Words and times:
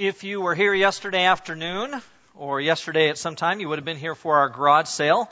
If 0.00 0.24
you 0.24 0.40
were 0.40 0.54
here 0.54 0.72
yesterday 0.72 1.24
afternoon 1.24 2.00
or 2.34 2.58
yesterday 2.58 3.10
at 3.10 3.18
some 3.18 3.36
time, 3.36 3.60
you 3.60 3.68
would 3.68 3.76
have 3.76 3.84
been 3.84 3.98
here 3.98 4.14
for 4.14 4.38
our 4.38 4.48
garage 4.48 4.88
sale. 4.88 5.30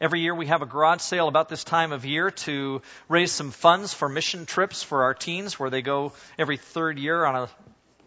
Every 0.00 0.20
year 0.20 0.34
we 0.34 0.46
have 0.46 0.62
a 0.62 0.64
garage 0.64 1.02
sale 1.02 1.28
about 1.28 1.50
this 1.50 1.64
time 1.64 1.92
of 1.92 2.06
year 2.06 2.30
to 2.30 2.80
raise 3.10 3.30
some 3.30 3.50
funds 3.50 3.92
for 3.92 4.08
mission 4.08 4.46
trips 4.46 4.82
for 4.82 5.02
our 5.02 5.12
teens, 5.12 5.60
where 5.60 5.68
they 5.68 5.82
go 5.82 6.14
every 6.38 6.56
third 6.56 6.98
year 6.98 7.26
on 7.26 7.36
a 7.36 7.48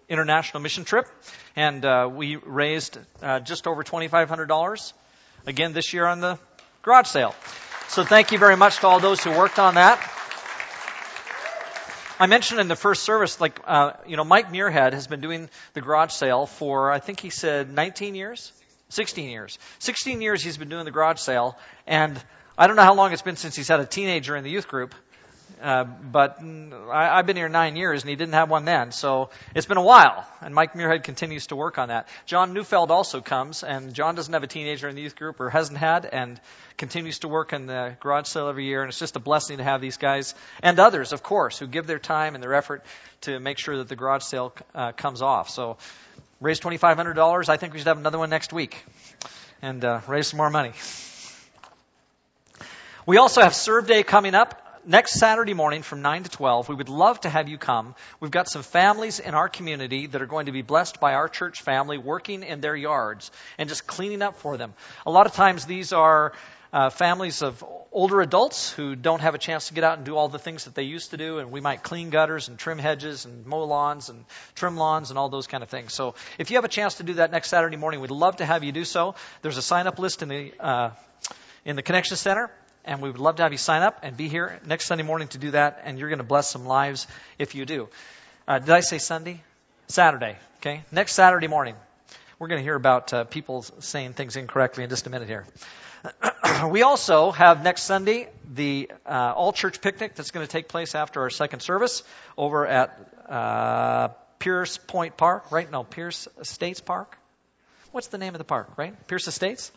international 0.10 0.64
mission 0.64 0.84
trip. 0.84 1.06
And 1.56 1.86
uh, 1.86 2.10
we 2.12 2.38
raised 2.38 2.98
uh, 3.22 3.42
just 3.42 3.68
over 3.68 3.84
$2,500 3.84 4.94
again 5.46 5.74
this 5.74 5.94
year 5.94 6.08
on 6.08 6.22
the 6.22 6.40
garage 6.82 7.06
sale. 7.06 7.36
So 7.90 8.04
thank 8.04 8.32
you 8.32 8.40
very 8.40 8.58
much 8.58 8.78
to 8.78 8.88
all 8.88 9.00
those 9.00 9.24
who 9.24 9.30
worked 9.30 9.60
on 9.60 9.76
that. 9.76 10.19
I 12.22 12.28
mentioned 12.28 12.60
in 12.60 12.68
the 12.68 12.76
first 12.76 13.04
service, 13.04 13.40
like, 13.40 13.62
uh, 13.66 13.94
you 14.06 14.18
know, 14.18 14.26
Mike 14.26 14.52
Muirhead 14.52 14.92
has 14.92 15.08
been 15.08 15.22
doing 15.22 15.50
the 15.74 15.80
garage 15.80 16.12
sale 16.12 16.46
for, 16.46 16.92
I 16.92 17.00
think 17.00 17.22
he 17.22 17.30
said 17.30 17.74
19 17.74 18.14
years? 18.14 18.52
16 18.90 19.30
years. 19.30 19.58
16 19.80 20.22
years 20.22 20.44
he's 20.44 20.58
been 20.58 20.68
doing 20.68 20.84
the 20.84 20.92
garage 20.92 21.20
sale, 21.20 21.58
and 21.88 22.22
I 22.58 22.68
don't 22.68 22.76
know 22.76 22.84
how 22.84 22.94
long 22.94 23.14
it's 23.14 23.22
been 23.22 23.38
since 23.38 23.56
he's 23.56 23.70
had 23.70 23.80
a 23.80 23.86
teenager 23.86 24.36
in 24.36 24.44
the 24.44 24.50
youth 24.50 24.68
group, 24.68 24.94
uh, 25.62 25.84
but 25.84 26.40
I, 26.42 27.18
I've 27.18 27.26
been 27.26 27.36
here 27.36 27.50
nine 27.50 27.76
years 27.76 28.02
and 28.02 28.10
he 28.10 28.16
didn't 28.16 28.34
have 28.34 28.50
one 28.50 28.66
then, 28.66 28.92
so 28.92 29.30
it's 29.54 29.66
been 29.66 29.78
a 29.78 29.84
while. 29.84 30.26
And 30.42 30.56
Mike 30.56 30.74
Muirhead 30.74 31.04
continues 31.04 31.48
to 31.48 31.56
work 31.56 31.78
on 31.78 31.90
that. 31.90 32.08
John 32.26 32.54
Neufeld 32.54 32.92
also 32.92 33.22
comes, 33.22 33.64
and 33.64 33.94
John 33.94 34.16
doesn't 34.16 34.34
have 34.34 34.44
a 34.44 34.48
teenager 34.48 34.88
in 34.88 34.96
the 34.96 35.02
youth 35.02 35.16
group 35.16 35.40
or 35.40 35.50
hasn't 35.50 35.78
had, 35.78 36.06
and 36.06 36.40
continues 36.78 37.20
to 37.20 37.28
work 37.28 37.54
in 37.54 37.66
the 37.66 37.98
garage 38.00 38.28
sale 38.28 38.48
every 38.48 38.66
year. 38.66 38.82
And 38.82 38.90
it's 38.90 39.00
just 39.00 39.16
a 39.16 39.20
blessing 39.20 39.58
to 39.58 39.64
have 39.64 39.82
these 39.82 39.98
guys 39.98 40.36
and 40.64 40.80
others, 40.80 41.12
of 41.12 41.24
course, 41.24 41.60
who 41.60 41.68
give 41.68 41.88
their 41.88 42.00
time 42.00 42.36
and 42.36 42.44
their 42.44 42.54
effort 42.54 42.84
to 43.22 43.40
make 43.40 43.58
sure 43.58 43.78
that 43.78 43.90
the 43.90 43.96
garage 43.96 44.24
sale 44.24 44.54
uh, 44.74 44.92
comes 44.94 45.22
off. 45.22 45.50
So 45.50 45.78
raise 46.40 46.60
$2,500. 46.60 47.50
I 47.50 47.58
think 47.58 47.74
we 47.74 47.80
should 47.80 47.88
have 47.88 47.98
another 47.98 48.18
one 48.18 48.30
next 48.30 48.54
week 48.54 48.84
and 49.62 49.84
uh, 49.84 50.02
raise 50.08 50.28
some 50.28 50.38
more 50.38 50.50
money. 50.50 50.72
We 53.06 53.18
also 53.18 53.42
have 53.42 53.56
Serve 53.56 53.88
Day 53.88 54.04
coming 54.04 54.36
up 54.36 54.69
next 54.90 55.20
Saturday 55.20 55.54
morning 55.54 55.84
from 55.84 56.02
9 56.02 56.24
to 56.24 56.30
12. 56.32 56.68
We 56.68 56.74
would 56.74 56.90
love 56.90 57.22
to 57.22 57.30
have 57.30 57.48
you 57.48 57.60
come. 57.60 57.94
We've 58.20 58.32
got 58.32 58.48
some 58.48 58.64
families 58.64 59.20
in 59.20 59.36
our 59.36 59.48
community 59.48 60.08
that 60.08 60.20
are 60.20 60.26
going 60.26 60.48
to 60.48 60.52
be 60.52 60.64
blessed 60.64 61.00
by 61.00 61.14
our 61.14 61.30
church 61.30 61.62
family 61.62 62.00
working 62.00 62.42
in 62.42 62.60
their 62.60 62.76
yards 62.76 63.30
and 63.60 63.70
just 63.70 63.86
cleaning 63.86 64.24
up 64.24 64.38
for 64.38 64.58
them. 64.58 64.74
A 65.06 65.12
lot 65.12 65.28
of 65.28 65.34
times 65.34 65.68
these 65.68 65.94
are 65.94 66.34
uh, 66.74 66.90
families 66.90 67.44
of 67.44 67.64
older 67.92 68.22
adults 68.22 68.72
who 68.72 68.96
don't 68.96 69.22
have 69.22 69.36
a 69.36 69.38
chance 69.38 69.68
to 69.68 69.76
get 69.76 69.84
out 69.84 69.98
and 69.98 70.08
do 70.08 70.16
all 70.16 70.28
the 70.28 70.40
things 70.40 70.66
that 70.66 70.74
they 70.74 70.84
used 70.84 71.12
to 71.12 71.18
do, 71.18 71.38
and 71.38 71.52
we 71.52 71.62
might 71.62 71.84
clean 71.84 72.10
gutters 72.10 72.48
and 72.48 72.58
trim 72.58 72.80
hedges 72.80 73.26
and 73.26 73.46
mow 73.46 73.66
lawns 73.66 74.10
and 74.10 74.26
trim 74.56 74.76
lawns 74.76 75.12
and 75.12 75.20
all 75.20 75.30
those 75.30 75.46
kind 75.46 75.62
of 75.62 75.70
things. 75.70 75.94
So 75.94 76.16
if 76.40 76.50
you 76.50 76.58
have 76.58 76.66
a 76.66 76.70
chance 76.70 76.96
to 76.96 77.04
do 77.04 77.14
that 77.16 77.30
next 77.30 77.50
Saturday 77.50 77.78
morning, 77.78 78.02
we'd 78.02 78.10
love 78.10 78.38
to 78.38 78.46
have 78.46 78.64
you 78.64 78.72
do 78.72 78.86
so. 78.86 79.14
There's 79.44 79.58
a 79.58 79.62
sign 79.62 79.86
up 79.86 80.00
list 80.00 80.24
in 80.24 80.30
the 80.30 80.52
uh, 80.60 80.90
in 81.64 81.76
the 81.76 81.84
Connection 81.84 82.18
Center 82.18 82.50
and 82.90 83.04
we 83.04 83.10
would 83.12 83.20
love 83.20 83.36
to 83.36 83.44
have 83.44 83.52
you 83.52 83.58
sign 83.60 83.84
up 83.84 84.00
and 84.02 84.18
be 84.18 84.28
here 84.28 84.60
next 84.66 84.88
Sunday 84.88 85.04
morning 85.04 85.28
to 85.28 85.38
do 85.38 85.52
that, 85.52 85.84
and 85.86 86.00
you're 86.00 86.10
going 86.10 86.18
to 86.18 86.24
bless 86.24 86.50
some 86.50 86.66
lives 86.66 87.06
if 87.38 87.54
you 87.54 87.64
do. 87.64 87.88
Uh, 88.48 88.58
did 88.58 88.72
I 88.72 88.80
say 88.80 88.98
Sunday? 88.98 89.44
Saturday, 89.88 90.36
okay? 90.58 90.84
Next 90.92 91.14
Saturday 91.14 91.48
morning. 91.48 91.76
We're 92.40 92.48
going 92.48 92.58
to 92.58 92.64
hear 92.64 92.76
about 92.76 93.14
uh, 93.14 93.26
people 93.26 93.62
saying 93.62 94.14
things 94.14 94.36
incorrectly 94.38 94.84
in 94.84 94.90
just 94.90 95.06
a 95.06 95.12
minute 95.12 95.28
here. 95.28 95.46
we 96.72 96.82
also 96.82 97.30
have 97.30 97.64
next 97.64 97.84
Sunday 97.84 98.28
the 98.52 98.90
uh, 99.06 99.34
all 99.36 99.54
church 99.54 99.82
picnic 99.82 100.16
that's 100.16 100.32
going 100.32 100.46
to 100.46 100.52
take 100.52 100.68
place 100.68 100.96
after 100.96 101.22
our 101.22 101.30
second 101.30 101.60
service 101.60 102.02
over 102.40 102.66
at 102.66 102.98
uh, 103.30 104.08
Pierce 104.40 104.80
Point 104.80 105.16
Park, 105.16 105.52
right? 105.52 105.70
No, 105.70 105.84
Pierce 105.84 106.28
Estates 106.40 106.82
Park. 106.82 107.19
What's 107.92 108.08
the 108.08 108.20
name 108.20 108.36
of 108.36 108.38
the 108.38 108.46
park, 108.46 108.78
right? 108.78 108.96
Pierce 109.08 109.28
Estates 109.28 109.72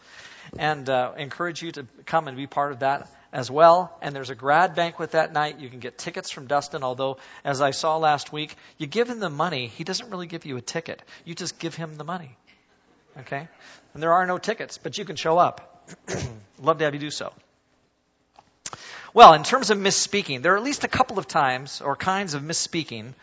and 0.58 0.88
uh, 0.90 1.12
encourage 1.16 1.62
you 1.62 1.72
to 1.72 1.86
come 2.04 2.28
and 2.28 2.36
be 2.36 2.46
part 2.46 2.72
of 2.72 2.80
that 2.80 3.08
as 3.32 3.50
well. 3.50 3.96
And 4.02 4.14
there's 4.14 4.28
a 4.28 4.34
grad 4.34 4.74
banquet 4.74 5.12
that 5.12 5.32
night. 5.32 5.58
You 5.60 5.70
can 5.70 5.78
get 5.78 5.96
tickets 5.96 6.30
from 6.30 6.46
Dustin, 6.46 6.82
although, 6.82 7.16
as 7.42 7.62
I 7.62 7.70
saw 7.70 7.96
last 7.96 8.30
week, 8.30 8.54
you 8.76 8.86
give 8.86 9.08
him 9.08 9.18
the 9.18 9.30
money, 9.30 9.68
he 9.68 9.82
doesn't 9.82 10.10
really 10.10 10.26
give 10.26 10.44
you 10.44 10.58
a 10.58 10.60
ticket. 10.60 11.02
You 11.24 11.34
just 11.34 11.58
give 11.58 11.74
him 11.74 11.96
the 11.96 12.04
money. 12.04 12.36
Okay? 13.20 13.48
And 13.94 14.02
there 14.02 14.12
are 14.12 14.26
no 14.26 14.36
tickets, 14.36 14.76
but 14.76 14.98
you 14.98 15.06
can 15.06 15.16
show 15.16 15.38
up. 15.38 15.90
Love 16.60 16.78
to 16.78 16.84
have 16.84 16.92
you 16.92 17.00
do 17.00 17.10
so. 17.10 17.32
Well, 19.14 19.32
in 19.32 19.42
terms 19.42 19.70
of 19.70 19.78
misspeaking, 19.78 20.42
there 20.42 20.52
are 20.52 20.56
at 20.58 20.62
least 20.62 20.84
a 20.84 20.88
couple 20.88 21.18
of 21.18 21.26
times 21.26 21.80
or 21.80 21.96
kinds 21.96 22.34
of 22.34 22.42
misspeaking 22.42 23.14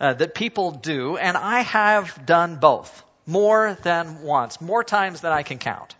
uh, 0.00 0.14
that 0.14 0.34
people 0.34 0.70
do, 0.70 1.18
and 1.18 1.36
I 1.36 1.60
have 1.60 2.24
done 2.24 2.56
both 2.56 3.04
more 3.28 3.76
than 3.82 4.22
once, 4.22 4.60
more 4.60 4.82
times 4.82 5.20
than 5.20 5.30
I 5.30 5.42
can 5.42 5.58
count. 5.58 5.94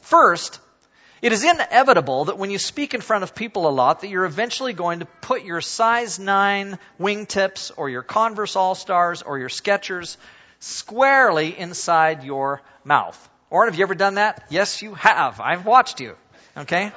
First, 0.00 0.60
it 1.20 1.32
is 1.32 1.44
inevitable 1.44 2.26
that 2.26 2.38
when 2.38 2.50
you 2.50 2.58
speak 2.58 2.94
in 2.94 3.00
front 3.00 3.24
of 3.24 3.34
people 3.34 3.68
a 3.68 3.70
lot, 3.70 4.00
that 4.00 4.08
you're 4.08 4.24
eventually 4.24 4.72
going 4.72 5.00
to 5.00 5.04
put 5.04 5.44
your 5.44 5.60
size 5.60 6.20
9 6.20 6.78
wingtips 7.00 7.72
or 7.76 7.90
your 7.90 8.02
Converse 8.02 8.54
All-Stars 8.54 9.22
or 9.22 9.38
your 9.38 9.48
Skechers 9.48 10.16
squarely 10.60 11.58
inside 11.58 12.22
your 12.22 12.62
mouth. 12.84 13.28
Or 13.50 13.66
have 13.66 13.76
you 13.76 13.82
ever 13.82 13.96
done 13.96 14.14
that? 14.14 14.44
Yes, 14.48 14.82
you 14.82 14.94
have. 14.94 15.40
I've 15.40 15.66
watched 15.66 16.00
you. 16.00 16.16
Okay? 16.56 16.92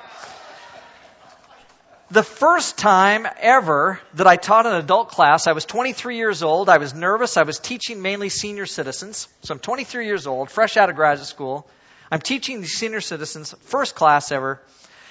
The 2.11 2.23
first 2.23 2.77
time 2.77 3.25
ever 3.39 3.99
that 4.13 4.27
I 4.27 4.35
taught 4.35 4.67
an 4.67 4.75
adult 4.75 5.09
class, 5.09 5.47
I 5.47 5.53
was 5.53 5.65
23 5.65 6.17
years 6.17 6.43
old. 6.43 6.69
I 6.69 6.77
was 6.77 6.93
nervous. 6.93 7.35
I 7.35 7.43
was 7.43 7.57
teaching 7.57 8.01
mainly 8.01 8.29
senior 8.29 8.67
citizens. 8.67 9.27
So 9.41 9.55
I'm 9.55 9.59
23 9.59 10.05
years 10.05 10.27
old, 10.27 10.51
fresh 10.51 10.77
out 10.77 10.91
of 10.91 10.95
graduate 10.95 11.27
school. 11.27 11.67
I'm 12.11 12.19
teaching 12.19 12.61
the 12.61 12.67
senior 12.67 13.01
citizens, 13.01 13.55
first 13.61 13.95
class 13.95 14.31
ever. 14.31 14.61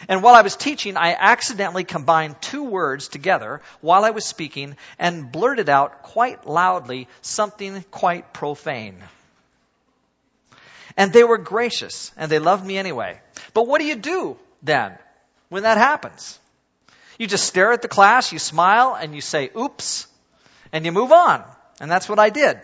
And 0.08 0.22
while 0.22 0.36
I 0.36 0.42
was 0.42 0.54
teaching, 0.54 0.96
I 0.96 1.16
accidentally 1.18 1.82
combined 1.82 2.40
two 2.40 2.62
words 2.62 3.08
together 3.08 3.60
while 3.80 4.04
I 4.04 4.10
was 4.10 4.24
speaking 4.24 4.76
and 4.96 5.32
blurted 5.32 5.68
out 5.68 6.04
quite 6.04 6.46
loudly 6.46 7.08
something 7.22 7.84
quite 7.90 8.32
profane. 8.32 9.02
And 10.96 11.12
they 11.12 11.24
were 11.24 11.38
gracious 11.38 12.12
and 12.16 12.30
they 12.30 12.38
loved 12.38 12.64
me 12.64 12.78
anyway. 12.78 13.20
But 13.52 13.66
what 13.66 13.80
do 13.80 13.86
you 13.86 13.96
do 13.96 14.36
then 14.62 14.96
when 15.48 15.64
that 15.64 15.76
happens? 15.76 16.38
You 17.18 17.26
just 17.26 17.46
stare 17.46 17.72
at 17.72 17.82
the 17.82 17.88
class, 17.88 18.32
you 18.32 18.38
smile, 18.38 18.96
and 19.00 19.14
you 19.14 19.20
say, 19.20 19.50
oops, 19.56 20.06
and 20.72 20.84
you 20.84 20.92
move 20.92 21.12
on. 21.12 21.44
And 21.80 21.90
that's 21.90 22.08
what 22.08 22.18
I 22.18 22.30
did. 22.30 22.60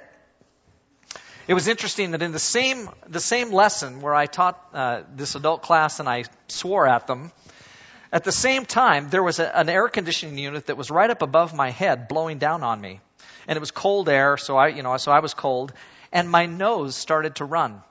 It 1.47 1.55
was 1.55 1.69
interesting 1.69 2.13
that 2.13 2.23
in 2.23 2.33
the 2.33 2.39
same, 2.39 2.89
the 3.09 3.21
same 3.21 3.51
lesson 3.53 4.03
where 4.03 4.15
I 4.15 4.27
taught 4.27 4.65
uh, 4.73 5.03
this 5.15 5.35
adult 5.35 5.63
class 5.63 5.99
and 5.99 6.09
I 6.09 6.25
swore 6.49 6.87
at 6.87 7.07
them, 7.07 7.33
at 8.13 8.25
the 8.25 8.33
same 8.33 8.67
time, 8.67 9.09
there 9.09 9.23
was 9.23 9.39
a, 9.39 9.57
an 9.57 9.69
air 9.69 9.89
conditioning 9.89 10.39
unit 10.39 10.67
that 10.67 10.77
was 10.77 10.91
right 10.91 11.11
up 11.11 11.23
above 11.23 11.55
my 11.55 11.71
head 11.71 12.09
blowing 12.09 12.39
down 12.39 12.63
on 12.63 12.81
me. 12.81 13.01
And 13.47 13.57
it 13.57 13.61
was 13.61 13.71
cold 13.71 14.09
air, 14.09 14.37
so 14.37 14.57
I, 14.57 14.69
you 14.69 14.83
know, 14.83 14.97
so 14.97 15.13
I 15.13 15.21
was 15.21 15.35
cold. 15.35 15.73
And 16.13 16.29
my 16.29 16.47
nose 16.47 16.97
started 16.97 17.37
to 17.37 17.45
run. 17.45 17.83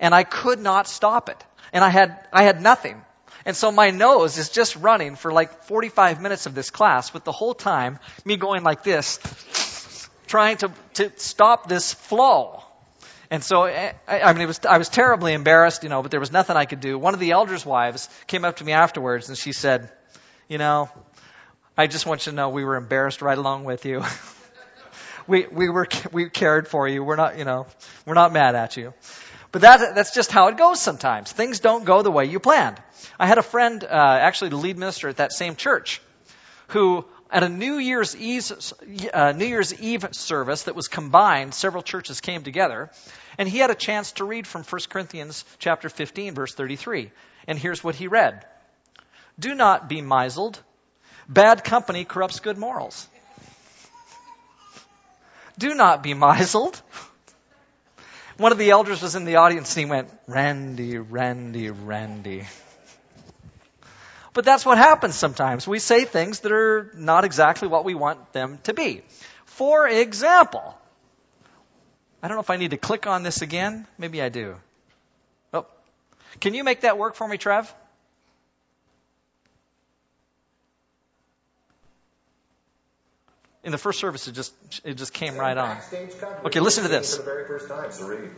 And 0.00 0.14
I 0.14 0.24
could 0.24 0.58
not 0.58 0.88
stop 0.88 1.28
it. 1.28 1.44
And 1.72 1.84
I 1.84 1.88
had, 1.88 2.26
I 2.32 2.42
had 2.42 2.60
nothing. 2.60 3.00
And 3.46 3.54
so 3.54 3.70
my 3.70 3.90
nose 3.90 4.38
is 4.38 4.48
just 4.48 4.76
running 4.76 5.16
for 5.16 5.32
like 5.32 5.64
45 5.64 6.20
minutes 6.20 6.46
of 6.46 6.54
this 6.54 6.70
class 6.70 7.12
with 7.12 7.24
the 7.24 7.32
whole 7.32 7.54
time 7.54 7.98
me 8.24 8.36
going 8.36 8.62
like 8.62 8.82
this, 8.82 10.08
trying 10.26 10.56
to, 10.58 10.70
to 10.94 11.12
stop 11.16 11.68
this 11.68 11.92
flow. 11.92 12.62
And 13.30 13.42
so, 13.44 13.64
eh, 13.64 13.92
I, 14.08 14.20
I 14.20 14.32
mean, 14.32 14.42
it 14.42 14.46
was, 14.46 14.60
I 14.64 14.78
was 14.78 14.88
terribly 14.88 15.34
embarrassed, 15.34 15.82
you 15.82 15.88
know, 15.88 16.02
but 16.02 16.10
there 16.10 16.20
was 16.20 16.32
nothing 16.32 16.56
I 16.56 16.64
could 16.64 16.80
do. 16.80 16.98
One 16.98 17.14
of 17.14 17.20
the 17.20 17.32
elders' 17.32 17.66
wives 17.66 18.08
came 18.26 18.44
up 18.44 18.56
to 18.56 18.64
me 18.64 18.72
afterwards 18.72 19.28
and 19.28 19.36
she 19.36 19.52
said, 19.52 19.90
you 20.48 20.58
know, 20.58 20.88
I 21.76 21.86
just 21.86 22.06
want 22.06 22.26
you 22.26 22.32
to 22.32 22.36
know 22.36 22.48
we 22.50 22.64
were 22.64 22.76
embarrassed 22.76 23.20
right 23.20 23.36
along 23.36 23.64
with 23.64 23.84
you. 23.84 24.02
we, 25.26 25.46
we 25.46 25.68
were, 25.68 25.88
we 26.12 26.30
cared 26.30 26.68
for 26.68 26.86
you. 26.86 27.02
We're 27.02 27.16
not, 27.16 27.38
you 27.38 27.44
know, 27.44 27.66
we're 28.06 28.14
not 28.14 28.32
mad 28.32 28.54
at 28.54 28.76
you. 28.76 28.94
But 29.54 29.60
that, 29.60 29.94
that's 29.94 30.12
just 30.12 30.32
how 30.32 30.48
it 30.48 30.56
goes 30.56 30.80
sometimes. 30.80 31.30
Things 31.30 31.60
don't 31.60 31.84
go 31.84 32.02
the 32.02 32.10
way 32.10 32.24
you 32.24 32.40
planned. 32.40 32.76
I 33.20 33.28
had 33.28 33.38
a 33.38 33.42
friend, 33.42 33.84
uh, 33.84 33.86
actually 33.88 34.50
the 34.50 34.56
lead 34.56 34.76
minister 34.76 35.08
at 35.08 35.18
that 35.18 35.32
same 35.32 35.54
church, 35.54 36.02
who 36.70 37.04
at 37.30 37.44
a 37.44 37.48
New 37.48 37.74
Year's 37.74 38.16
Eve, 38.16 38.50
uh, 39.14 39.30
New 39.30 39.46
Year's 39.46 39.72
Eve 39.80 40.08
service 40.10 40.64
that 40.64 40.74
was 40.74 40.88
combined, 40.88 41.54
several 41.54 41.84
churches 41.84 42.20
came 42.20 42.42
together, 42.42 42.90
and 43.38 43.48
he 43.48 43.58
had 43.58 43.70
a 43.70 43.76
chance 43.76 44.10
to 44.14 44.24
read 44.24 44.48
from 44.48 44.64
1 44.64 44.80
Corinthians 44.90 45.44
chapter 45.60 45.88
15 45.88 46.34
verse 46.34 46.52
33. 46.52 47.12
And 47.46 47.56
here's 47.56 47.84
what 47.84 47.94
he 47.94 48.08
read. 48.08 48.44
Do 49.38 49.54
not 49.54 49.88
be 49.88 50.02
misled. 50.02 50.58
Bad 51.28 51.62
company 51.62 52.04
corrupts 52.04 52.40
good 52.40 52.58
morals. 52.58 53.06
Do 55.60 55.76
not 55.76 56.02
be 56.02 56.12
misled. 56.12 56.76
One 58.36 58.50
of 58.50 58.58
the 58.58 58.70
elders 58.70 59.00
was 59.00 59.14
in 59.14 59.24
the 59.24 59.36
audience 59.36 59.76
and 59.76 59.84
he 59.84 59.90
went, 59.90 60.10
Randy, 60.26 60.98
Randy, 60.98 61.70
Randy. 61.70 62.46
But 64.32 64.44
that's 64.44 64.66
what 64.66 64.76
happens 64.76 65.14
sometimes. 65.14 65.68
We 65.68 65.78
say 65.78 66.04
things 66.04 66.40
that 66.40 66.50
are 66.50 66.90
not 66.96 67.24
exactly 67.24 67.68
what 67.68 67.84
we 67.84 67.94
want 67.94 68.32
them 68.32 68.58
to 68.64 68.74
be. 68.74 69.02
For 69.44 69.86
example, 69.86 70.76
I 72.20 72.26
don't 72.26 72.36
know 72.36 72.40
if 72.40 72.50
I 72.50 72.56
need 72.56 72.72
to 72.72 72.76
click 72.76 73.06
on 73.06 73.22
this 73.22 73.42
again. 73.42 73.86
Maybe 73.98 74.20
I 74.20 74.30
do. 74.30 74.56
Oh. 75.52 75.66
Can 76.40 76.54
you 76.54 76.64
make 76.64 76.80
that 76.80 76.98
work 76.98 77.14
for 77.14 77.28
me, 77.28 77.38
Trev? 77.38 77.72
In 83.64 83.72
the 83.72 83.78
first 83.78 83.98
service, 83.98 84.28
it 84.28 84.32
just 84.32 84.52
it 84.84 84.94
just 84.94 85.14
came 85.14 85.36
right 85.36 85.56
on. 85.56 85.78
Okay, 86.44 86.60
listen 86.60 86.82
to 86.82 86.90
this. 86.90 87.16
For 87.16 87.22
the 87.22 87.30
very 87.30 87.46
first 87.46 87.68
time, 87.68 87.90
so 87.90 88.06
read. 88.06 88.30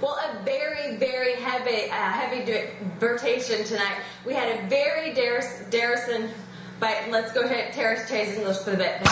Well, 0.00 0.16
a 0.16 0.42
very, 0.44 0.96
very 0.96 1.34
heavy, 1.34 1.90
uh, 1.90 1.94
heavy 1.94 2.44
divertation 2.46 3.64
tonight. 3.66 3.96
We 4.24 4.32
had 4.32 4.58
a 4.58 4.68
very 4.68 5.12
Darrison, 5.14 6.30
but 6.78 6.96
let's 7.10 7.32
go 7.32 7.42
ahead, 7.42 7.74
Terrace 7.74 8.08
Chase 8.08 8.38
English 8.38 8.58
for 8.58 8.70
the 8.70 8.76
bit. 8.78 9.02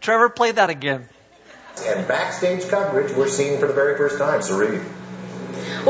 Trevor, 0.00 0.30
play 0.30 0.52
that 0.52 0.70
again. 0.70 1.08
And 1.86 2.08
backstage 2.08 2.68
coverage 2.68 3.12
we're 3.14 3.28
seeing 3.28 3.58
for 3.58 3.66
the 3.66 3.74
very 3.74 3.96
first 3.98 4.16
time, 4.18 4.40
so 4.42 4.56
read. 4.56 4.80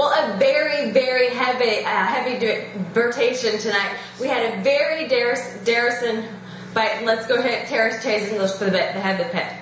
Well, 0.00 0.14
a 0.14 0.38
very, 0.38 0.92
very 0.92 1.28
heavy, 1.28 1.84
uh, 1.84 1.90
heavy 1.90 2.38
divertation 2.38 3.58
tonight. 3.58 3.98
We 4.18 4.28
had 4.28 4.54
a 4.54 4.62
very 4.62 5.10
Darris, 5.10 5.62
Darrison, 5.66 6.26
but 6.72 7.02
let's 7.04 7.26
go 7.26 7.34
ahead, 7.34 7.68
Terrace 7.68 8.02
Chase 8.02 8.30
English 8.30 8.52
for 8.52 8.64
the 8.64 8.70
bit, 8.70 8.94
the 8.94 9.28
pit. 9.30 9.52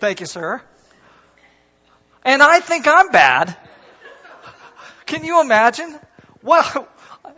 Thank 0.00 0.18
you, 0.18 0.26
sir. 0.26 0.60
And 2.24 2.42
I 2.42 2.58
think 2.58 2.88
I'm 2.88 3.12
bad. 3.12 3.56
Can 5.06 5.22
you 5.22 5.40
imagine? 5.40 6.00
Well, 6.42 6.88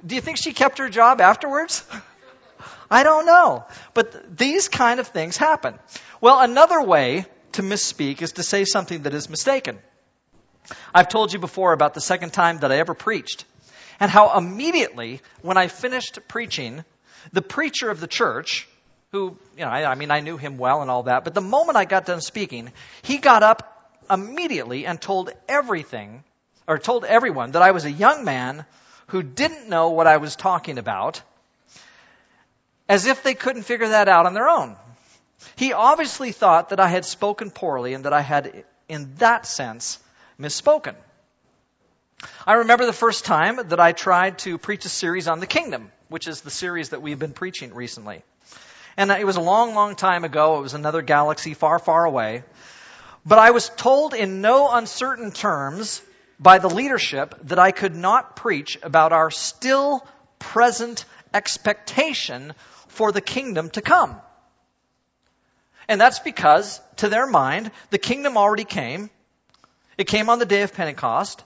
do 0.06 0.14
you 0.14 0.22
think 0.22 0.38
she 0.38 0.54
kept 0.54 0.78
her 0.78 0.88
job 0.88 1.20
afterwards? 1.20 1.84
I 2.90 3.02
don't 3.02 3.26
know. 3.26 3.66
But 3.92 4.38
these 4.38 4.70
kind 4.70 5.00
of 5.00 5.08
things 5.08 5.36
happen. 5.36 5.78
Well, 6.22 6.40
another 6.40 6.80
way 6.80 7.26
to 7.52 7.62
misspeak 7.62 8.22
is 8.22 8.32
to 8.32 8.42
say 8.42 8.64
something 8.64 9.02
that 9.02 9.14
is 9.14 9.28
mistaken. 9.28 9.78
I've 10.94 11.08
told 11.08 11.32
you 11.32 11.38
before 11.38 11.72
about 11.72 11.94
the 11.94 12.00
second 12.00 12.32
time 12.32 12.58
that 12.58 12.70
I 12.70 12.78
ever 12.78 12.94
preached 12.94 13.44
and 13.98 14.10
how 14.10 14.36
immediately 14.36 15.20
when 15.42 15.56
I 15.56 15.68
finished 15.68 16.18
preaching, 16.28 16.84
the 17.32 17.42
preacher 17.42 17.90
of 17.90 18.00
the 18.00 18.06
church, 18.06 18.68
who, 19.12 19.36
you 19.56 19.64
know, 19.64 19.70
I, 19.70 19.90
I 19.90 19.94
mean, 19.94 20.10
I 20.10 20.20
knew 20.20 20.36
him 20.36 20.56
well 20.56 20.82
and 20.82 20.90
all 20.90 21.04
that, 21.04 21.24
but 21.24 21.34
the 21.34 21.40
moment 21.40 21.76
I 21.76 21.84
got 21.84 22.06
done 22.06 22.20
speaking, 22.20 22.72
he 23.02 23.18
got 23.18 23.42
up 23.42 24.00
immediately 24.10 24.86
and 24.86 25.00
told 25.00 25.30
everything, 25.48 26.24
or 26.66 26.78
told 26.78 27.04
everyone 27.04 27.52
that 27.52 27.62
I 27.62 27.72
was 27.72 27.84
a 27.84 27.90
young 27.90 28.24
man 28.24 28.64
who 29.08 29.22
didn't 29.22 29.68
know 29.68 29.90
what 29.90 30.06
I 30.06 30.16
was 30.16 30.36
talking 30.36 30.78
about, 30.78 31.20
as 32.88 33.06
if 33.06 33.22
they 33.22 33.34
couldn't 33.34 33.62
figure 33.62 33.88
that 33.88 34.08
out 34.08 34.26
on 34.26 34.34
their 34.34 34.48
own. 34.48 34.76
He 35.56 35.72
obviously 35.72 36.32
thought 36.32 36.70
that 36.70 36.80
I 36.80 36.88
had 36.88 37.04
spoken 37.04 37.50
poorly 37.50 37.94
and 37.94 38.04
that 38.04 38.12
I 38.12 38.20
had, 38.20 38.64
in 38.88 39.14
that 39.16 39.46
sense, 39.46 39.98
misspoken. 40.38 40.94
I 42.46 42.54
remember 42.54 42.86
the 42.86 42.92
first 42.92 43.24
time 43.24 43.56
that 43.68 43.80
I 43.80 43.92
tried 43.92 44.38
to 44.40 44.58
preach 44.58 44.84
a 44.84 44.90
series 44.90 45.28
on 45.28 45.40
the 45.40 45.46
kingdom, 45.46 45.90
which 46.08 46.28
is 46.28 46.42
the 46.42 46.50
series 46.50 46.90
that 46.90 47.02
we've 47.02 47.18
been 47.18 47.32
preaching 47.32 47.74
recently. 47.74 48.22
And 48.96 49.10
it 49.10 49.26
was 49.26 49.36
a 49.36 49.40
long, 49.40 49.74
long 49.74 49.96
time 49.96 50.24
ago. 50.24 50.58
It 50.58 50.62
was 50.62 50.74
another 50.74 51.02
galaxy 51.02 51.54
far, 51.54 51.78
far 51.78 52.04
away. 52.04 52.42
But 53.24 53.38
I 53.38 53.50
was 53.50 53.70
told 53.70 54.14
in 54.14 54.40
no 54.40 54.70
uncertain 54.70 55.30
terms 55.30 56.02
by 56.38 56.58
the 56.58 56.68
leadership 56.68 57.34
that 57.44 57.58
I 57.58 57.70
could 57.70 57.94
not 57.94 58.36
preach 58.36 58.78
about 58.82 59.12
our 59.12 59.30
still 59.30 60.06
present 60.38 61.04
expectation 61.32 62.54
for 62.88 63.12
the 63.12 63.20
kingdom 63.20 63.70
to 63.70 63.82
come. 63.82 64.16
And 65.90 66.00
that's 66.00 66.20
because, 66.20 66.80
to 66.98 67.08
their 67.08 67.26
mind, 67.26 67.72
the 67.90 67.98
kingdom 67.98 68.36
already 68.36 68.62
came. 68.62 69.10
It 69.98 70.04
came 70.04 70.30
on 70.30 70.38
the 70.38 70.46
day 70.46 70.62
of 70.62 70.72
Pentecost. 70.72 71.42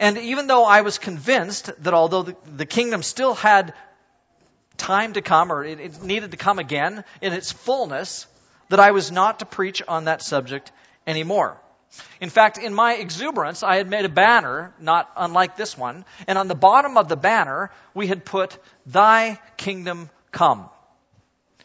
And 0.00 0.16
even 0.16 0.46
though 0.46 0.64
I 0.64 0.80
was 0.80 0.96
convinced 0.96 1.70
that 1.82 1.92
although 1.92 2.22
the, 2.22 2.36
the 2.56 2.64
kingdom 2.64 3.02
still 3.02 3.34
had 3.34 3.74
time 4.78 5.12
to 5.12 5.20
come, 5.20 5.52
or 5.52 5.62
it, 5.62 5.78
it 5.78 6.02
needed 6.02 6.30
to 6.30 6.38
come 6.38 6.58
again 6.58 7.04
in 7.20 7.34
its 7.34 7.52
fullness, 7.52 8.26
that 8.70 8.80
I 8.80 8.92
was 8.92 9.12
not 9.12 9.40
to 9.40 9.44
preach 9.44 9.82
on 9.86 10.06
that 10.06 10.22
subject 10.22 10.72
anymore. 11.06 11.60
In 12.22 12.30
fact, 12.30 12.56
in 12.56 12.72
my 12.72 12.94
exuberance, 12.94 13.62
I 13.62 13.76
had 13.76 13.90
made 13.90 14.06
a 14.06 14.08
banner, 14.08 14.72
not 14.80 15.12
unlike 15.18 15.54
this 15.54 15.76
one, 15.76 16.06
and 16.26 16.38
on 16.38 16.48
the 16.48 16.54
bottom 16.54 16.96
of 16.96 17.08
the 17.10 17.16
banner, 17.16 17.70
we 17.92 18.06
had 18.06 18.24
put, 18.24 18.56
Thy 18.86 19.38
kingdom 19.58 20.08
come. 20.32 20.70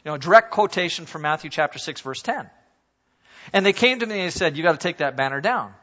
You 0.04 0.12
know, 0.12 0.18
direct 0.18 0.52
quotation 0.52 1.06
from 1.06 1.22
Matthew 1.22 1.50
chapter 1.50 1.80
6, 1.80 2.02
verse 2.02 2.22
10. 2.22 2.50
And 3.54 3.66
they 3.66 3.74
came 3.74 4.00
to 4.00 4.06
me 4.06 4.16
and 4.16 4.26
they 4.28 4.32
said, 4.32 4.58
You 4.58 4.64
got 4.64 4.74
to 4.74 4.78
take 4.78 4.98
that 4.98 5.16
banner 5.16 5.42
down. 5.42 5.74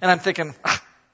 And 0.00 0.10
I'm 0.10 0.18
thinking, 0.18 0.54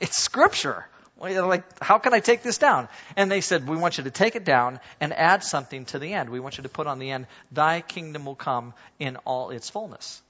It's 0.00 0.16
scripture. 0.16 0.86
Like, 1.20 1.64
how 1.80 1.98
can 1.98 2.12
I 2.14 2.18
take 2.18 2.42
this 2.42 2.58
down? 2.58 2.88
And 3.16 3.30
they 3.30 3.40
said, 3.40 3.68
We 3.68 3.76
want 3.76 3.98
you 3.98 4.04
to 4.04 4.10
take 4.10 4.34
it 4.34 4.44
down 4.44 4.80
and 5.00 5.12
add 5.12 5.44
something 5.44 5.84
to 5.86 5.98
the 5.98 6.12
end. 6.14 6.30
We 6.30 6.40
want 6.40 6.58
you 6.58 6.64
to 6.64 6.68
put 6.68 6.86
on 6.86 6.98
the 6.98 7.10
end, 7.10 7.26
Thy 7.52 7.80
kingdom 7.80 8.26
will 8.26 8.34
come 8.34 8.74
in 8.98 9.16
all 9.18 9.50
its 9.50 9.70
fullness. 9.70 10.20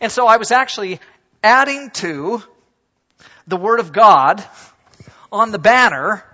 And 0.00 0.10
so 0.10 0.26
I 0.26 0.38
was 0.38 0.50
actually 0.50 1.00
adding 1.42 1.90
to 1.90 2.42
the 3.46 3.56
Word 3.56 3.80
of 3.80 3.92
God 3.92 4.44
on 5.30 5.52
the 5.52 5.58
banner 5.58 6.24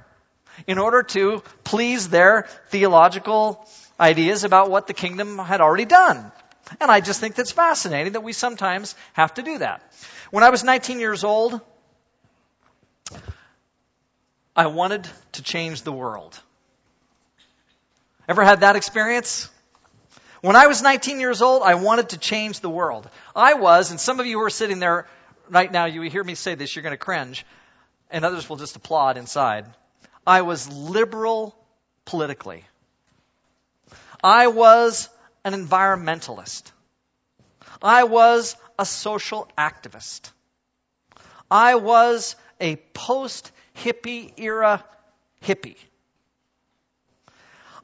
in 0.67 0.79
order 0.79 1.03
to 1.03 1.43
please 1.63 2.09
their 2.09 2.47
theological 2.69 3.67
ideas 3.99 4.45
about 4.45 4.71
what 4.71 4.87
the 4.87 4.95
kingdom 4.95 5.39
had 5.39 5.61
already 5.61 5.85
done. 5.85 6.33
And 6.81 6.91
I 6.91 7.01
just 7.01 7.21
think 7.21 7.35
that's 7.35 7.53
fascinating 7.53 8.15
that 8.15 8.23
we 8.23 8.33
sometimes 8.33 8.95
have 9.13 9.35
to 9.35 9.43
do 9.43 9.59
that. 9.59 9.83
When 10.31 10.45
I 10.45 10.51
was 10.51 10.65
19 10.65 10.99
years 10.99 11.25
old, 11.25 11.61
I 14.57 14.67
wanted 14.67 15.09
to 15.33 15.43
change 15.43 15.83
the 15.83 15.93
world. 15.93 16.39
Ever 18.29 18.43
had 18.43 18.61
that 18.61 18.77
experience? 18.77 19.51
When 20.41 20.57
I 20.57 20.67
was 20.67 20.83
19 20.83 21.21
years 21.21 21.43
old, 21.43 21.63
I 21.63 21.75
wanted 21.75 22.11
to 22.11 22.19
change 22.19 22.61
the 22.61 22.71
world. 22.71 23.09
I 23.35 23.55
was, 23.55 23.91
and 23.91 24.01
some 24.01 24.21
of 24.21 24.27
you 24.27 24.39
who 24.39 24.45
are 24.45 24.51
sitting 24.51 24.79
there 24.79 25.07
right 25.49 25.71
now, 25.71 25.87
you 25.87 26.03
hear 26.03 26.25
me 26.25 26.35
say 26.35 26.55
this, 26.55 26.75
you're 26.75 26.83
going 26.83 26.93
to 26.93 26.99
cringe, 26.99 27.45
and 28.11 28.25
others 28.25 28.49
will 28.49 28.57
just 28.57 28.77
applaud 28.77 29.17
inside. 29.17 29.67
I 30.27 30.43
was 30.43 30.71
liberal 30.71 31.57
politically. 32.05 32.65
I 34.25 34.47
was 34.47 35.11
an 35.45 35.53
environmentalist. 35.53 36.73
I 37.83 38.05
was 38.05 38.57
a 38.79 38.87
social 38.87 39.47
activist. 39.59 40.31
I 41.51 41.75
was 41.75 42.35
a 42.59 42.77
post 42.95 43.53
hippie 43.77 44.33
era 44.39 44.83
hippie. 45.43 45.77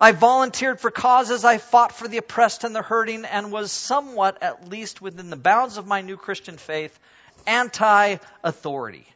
I 0.00 0.12
volunteered 0.12 0.80
for 0.80 0.90
causes. 0.90 1.44
I 1.44 1.58
fought 1.58 1.92
for 1.92 2.08
the 2.08 2.16
oppressed 2.16 2.64
and 2.64 2.74
the 2.74 2.80
hurting 2.80 3.26
and 3.26 3.52
was 3.52 3.70
somewhat, 3.70 4.42
at 4.42 4.66
least 4.66 5.02
within 5.02 5.28
the 5.28 5.36
bounds 5.36 5.76
of 5.76 5.86
my 5.86 6.00
new 6.00 6.16
Christian 6.16 6.56
faith, 6.56 6.98
anti 7.46 8.16
authority. 8.42 9.06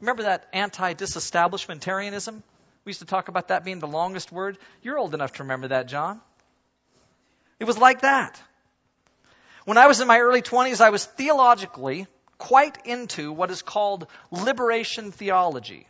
Remember 0.00 0.22
that 0.22 0.48
anti 0.54 0.94
disestablishmentarianism? 0.94 2.42
We 2.86 2.90
used 2.90 3.00
to 3.00 3.06
talk 3.06 3.28
about 3.28 3.48
that 3.48 3.62
being 3.62 3.78
the 3.78 3.86
longest 3.86 4.32
word. 4.32 4.56
You're 4.82 4.96
old 4.96 5.12
enough 5.12 5.34
to 5.34 5.42
remember 5.42 5.68
that, 5.68 5.86
John. 5.86 6.22
It 7.62 7.66
was 7.68 7.78
like 7.78 8.00
that. 8.00 8.42
When 9.66 9.78
I 9.78 9.86
was 9.86 10.00
in 10.00 10.08
my 10.08 10.18
early 10.18 10.42
20s, 10.42 10.80
I 10.80 10.90
was 10.90 11.04
theologically 11.04 12.08
quite 12.36 12.76
into 12.86 13.30
what 13.30 13.52
is 13.52 13.62
called 13.62 14.08
liberation 14.32 15.12
theology 15.12 15.86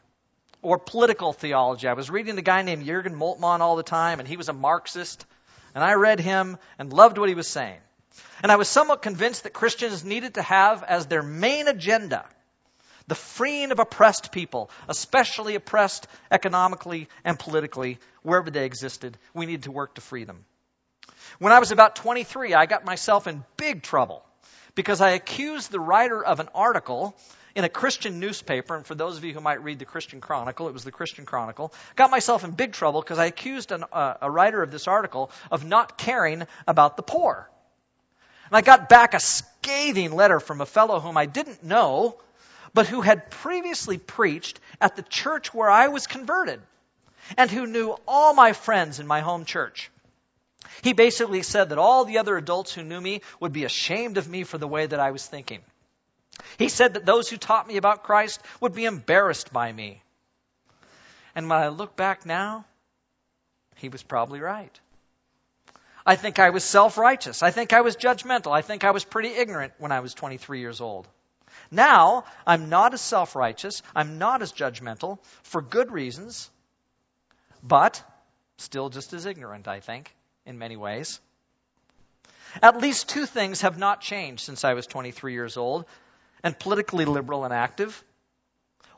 or 0.60 0.78
political 0.78 1.32
theology. 1.32 1.88
I 1.88 1.94
was 1.94 2.10
reading 2.10 2.36
a 2.36 2.42
guy 2.42 2.60
named 2.60 2.84
Jurgen 2.84 3.14
Moltmann 3.14 3.60
all 3.60 3.76
the 3.76 3.82
time, 3.82 4.18
and 4.18 4.28
he 4.28 4.36
was 4.36 4.50
a 4.50 4.52
Marxist. 4.52 5.24
And 5.74 5.82
I 5.82 5.94
read 5.94 6.20
him 6.20 6.58
and 6.78 6.92
loved 6.92 7.16
what 7.16 7.30
he 7.30 7.34
was 7.34 7.48
saying. 7.48 7.80
And 8.42 8.52
I 8.52 8.56
was 8.56 8.68
somewhat 8.68 9.00
convinced 9.00 9.44
that 9.44 9.54
Christians 9.54 10.04
needed 10.04 10.34
to 10.34 10.42
have 10.42 10.82
as 10.82 11.06
their 11.06 11.22
main 11.22 11.68
agenda 11.68 12.26
the 13.06 13.14
freeing 13.14 13.72
of 13.72 13.78
oppressed 13.78 14.30
people, 14.30 14.70
especially 14.88 15.54
oppressed 15.54 16.06
economically 16.30 17.08
and 17.24 17.38
politically, 17.38 17.98
wherever 18.22 18.50
they 18.50 18.66
existed. 18.66 19.16
We 19.32 19.46
needed 19.46 19.62
to 19.62 19.72
work 19.72 19.94
to 19.94 20.02
free 20.02 20.24
them. 20.24 20.44
When 21.38 21.52
I 21.52 21.58
was 21.58 21.72
about 21.72 21.96
23, 21.96 22.54
I 22.54 22.66
got 22.66 22.84
myself 22.84 23.26
in 23.26 23.44
big 23.56 23.82
trouble 23.82 24.24
because 24.74 25.00
I 25.00 25.10
accused 25.10 25.70
the 25.70 25.80
writer 25.80 26.24
of 26.24 26.40
an 26.40 26.48
article 26.54 27.16
in 27.54 27.64
a 27.64 27.68
Christian 27.68 28.18
newspaper, 28.18 28.76
and 28.76 28.86
for 28.86 28.94
those 28.94 29.18
of 29.18 29.24
you 29.24 29.34
who 29.34 29.40
might 29.40 29.62
read 29.62 29.78
the 29.78 29.84
Christian 29.84 30.20
Chronicle, 30.20 30.68
it 30.68 30.72
was 30.72 30.84
the 30.84 30.92
Christian 30.92 31.26
Chronicle, 31.26 31.72
got 31.96 32.10
myself 32.10 32.44
in 32.44 32.52
big 32.52 32.72
trouble 32.72 33.02
because 33.02 33.18
I 33.18 33.26
accused 33.26 33.72
an, 33.72 33.84
uh, 33.92 34.14
a 34.22 34.30
writer 34.30 34.62
of 34.62 34.70
this 34.70 34.88
article 34.88 35.30
of 35.50 35.64
not 35.64 35.98
caring 35.98 36.46
about 36.66 36.96
the 36.96 37.02
poor. 37.02 37.50
And 38.48 38.56
I 38.56 38.62
got 38.62 38.88
back 38.88 39.14
a 39.14 39.20
scathing 39.20 40.12
letter 40.12 40.40
from 40.40 40.60
a 40.60 40.66
fellow 40.66 41.00
whom 41.00 41.18
I 41.18 41.26
didn't 41.26 41.62
know, 41.62 42.16
but 42.72 42.86
who 42.86 43.02
had 43.02 43.30
previously 43.30 43.98
preached 43.98 44.58
at 44.80 44.96
the 44.96 45.02
church 45.02 45.52
where 45.52 45.70
I 45.70 45.88
was 45.88 46.06
converted. 46.06 46.60
and 47.36 47.48
who 47.50 47.66
knew 47.66 47.96
all 48.06 48.34
my 48.34 48.52
friends 48.52 48.98
in 48.98 49.06
my 49.06 49.20
home 49.20 49.44
church. 49.44 49.91
He 50.82 50.92
basically 50.92 51.42
said 51.42 51.68
that 51.68 51.78
all 51.78 52.04
the 52.04 52.18
other 52.18 52.36
adults 52.36 52.72
who 52.72 52.82
knew 52.82 53.00
me 53.00 53.22
would 53.40 53.52
be 53.52 53.64
ashamed 53.64 54.18
of 54.18 54.28
me 54.28 54.44
for 54.44 54.58
the 54.58 54.68
way 54.68 54.86
that 54.86 55.00
I 55.00 55.10
was 55.10 55.26
thinking. 55.26 55.60
He 56.58 56.68
said 56.68 56.94
that 56.94 57.06
those 57.06 57.28
who 57.28 57.36
taught 57.36 57.66
me 57.66 57.76
about 57.76 58.04
Christ 58.04 58.40
would 58.60 58.74
be 58.74 58.84
embarrassed 58.84 59.52
by 59.52 59.72
me. 59.72 60.02
And 61.34 61.48
when 61.48 61.58
I 61.58 61.68
look 61.68 61.96
back 61.96 62.26
now, 62.26 62.64
he 63.76 63.88
was 63.88 64.02
probably 64.02 64.40
right. 64.40 64.78
I 66.04 66.16
think 66.16 66.38
I 66.38 66.50
was 66.50 66.64
self 66.64 66.98
righteous. 66.98 67.42
I 67.42 67.50
think 67.50 67.72
I 67.72 67.80
was 67.80 67.96
judgmental. 67.96 68.52
I 68.52 68.62
think 68.62 68.84
I 68.84 68.90
was 68.90 69.04
pretty 69.04 69.30
ignorant 69.30 69.72
when 69.78 69.92
I 69.92 70.00
was 70.00 70.14
23 70.14 70.60
years 70.60 70.80
old. 70.80 71.06
Now, 71.70 72.24
I'm 72.46 72.68
not 72.68 72.92
as 72.92 73.00
self 73.00 73.36
righteous. 73.36 73.82
I'm 73.94 74.18
not 74.18 74.42
as 74.42 74.52
judgmental 74.52 75.18
for 75.42 75.62
good 75.62 75.92
reasons, 75.92 76.50
but 77.62 78.02
still 78.56 78.88
just 78.88 79.12
as 79.12 79.26
ignorant, 79.26 79.68
I 79.68 79.80
think, 79.80 80.14
in 80.46 80.58
many 80.58 80.76
ways. 80.76 81.20
At 82.62 82.78
least 82.78 83.08
two 83.08 83.26
things 83.26 83.62
have 83.62 83.78
not 83.78 84.00
changed 84.00 84.42
since 84.42 84.64
I 84.64 84.74
was 84.74 84.86
23 84.86 85.32
years 85.32 85.56
old 85.56 85.86
and 86.42 86.58
politically 86.58 87.04
liberal 87.04 87.44
and 87.44 87.54
active. 87.54 88.02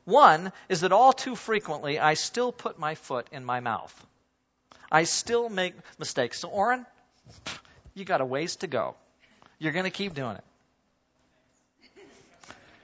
One 0.04 0.52
is 0.68 0.80
that 0.80 0.92
all 0.92 1.12
too 1.12 1.36
frequently 1.36 1.98
I 1.98 2.14
still 2.14 2.52
put 2.52 2.78
my 2.78 2.94
foot 2.94 3.28
in 3.32 3.44
my 3.44 3.60
mouth. 3.60 3.94
I 4.90 5.04
still 5.04 5.48
make 5.48 5.74
mistakes. 5.98 6.40
So, 6.40 6.48
Orrin, 6.48 6.84
you 7.94 8.04
got 8.04 8.20
a 8.20 8.24
ways 8.24 8.56
to 8.56 8.66
go. 8.66 8.96
You're 9.58 9.72
going 9.72 9.84
to 9.84 9.90
keep 9.90 10.14
doing 10.14 10.36
it. 10.36 10.44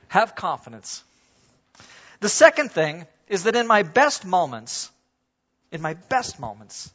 Have 0.08 0.34
confidence. 0.34 1.02
The 2.20 2.28
second 2.28 2.72
thing 2.72 3.06
is 3.28 3.44
that 3.44 3.54
in 3.54 3.66
my 3.66 3.82
best 3.82 4.24
moments, 4.24 4.90
in 5.70 5.80
my 5.80 5.94
best 5.94 6.40
moments, 6.40 6.90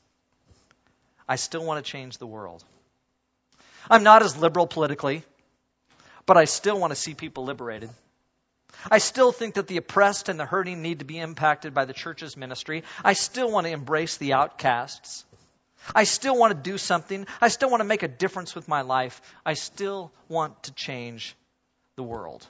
I 1.27 1.35
still 1.37 1.65
want 1.65 1.83
to 1.83 1.91
change 1.91 2.17
the 2.17 2.27
world. 2.27 2.63
I'm 3.89 4.03
not 4.03 4.23
as 4.23 4.37
liberal 4.37 4.67
politically, 4.67 5.23
but 6.25 6.37
I 6.37 6.45
still 6.45 6.79
want 6.79 6.91
to 6.91 6.95
see 6.95 7.13
people 7.13 7.45
liberated. 7.45 7.89
I 8.91 8.97
still 8.97 9.31
think 9.31 9.55
that 9.55 9.67
the 9.67 9.77
oppressed 9.77 10.29
and 10.29 10.39
the 10.39 10.45
hurting 10.45 10.81
need 10.81 10.99
to 10.99 11.05
be 11.05 11.19
impacted 11.19 11.73
by 11.73 11.85
the 11.85 11.93
church's 11.93 12.35
ministry. 12.35 12.83
I 13.03 13.13
still 13.13 13.51
want 13.51 13.65
to 13.65 13.71
embrace 13.71 14.17
the 14.17 14.33
outcasts. 14.33 15.25
I 15.93 16.03
still 16.03 16.37
want 16.37 16.51
to 16.51 16.71
do 16.71 16.77
something. 16.77 17.27
I 17.41 17.49
still 17.49 17.69
want 17.69 17.81
to 17.81 17.85
make 17.85 18.03
a 18.03 18.07
difference 18.07 18.55
with 18.55 18.67
my 18.67 18.81
life. 18.81 19.21
I 19.45 19.53
still 19.53 20.11
want 20.29 20.63
to 20.63 20.73
change 20.73 21.35
the 21.95 22.03
world. 22.03 22.45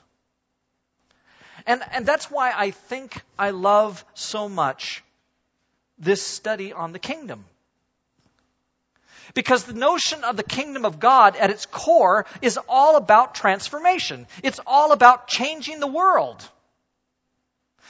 And, 1.66 1.82
and 1.92 2.06
that's 2.06 2.30
why 2.30 2.52
I 2.54 2.70
think 2.70 3.20
I 3.38 3.50
love 3.50 4.04
so 4.14 4.48
much 4.48 5.02
this 5.98 6.22
study 6.22 6.72
on 6.72 6.92
the 6.92 6.98
kingdom. 6.98 7.44
Because 9.34 9.64
the 9.64 9.72
notion 9.72 10.24
of 10.24 10.36
the 10.36 10.42
kingdom 10.42 10.84
of 10.84 11.00
God 11.00 11.36
at 11.36 11.50
its 11.50 11.66
core 11.66 12.26
is 12.42 12.58
all 12.68 12.96
about 12.96 13.34
transformation. 13.34 14.26
It's 14.42 14.60
all 14.66 14.92
about 14.92 15.28
changing 15.28 15.80
the 15.80 15.86
world. 15.86 16.48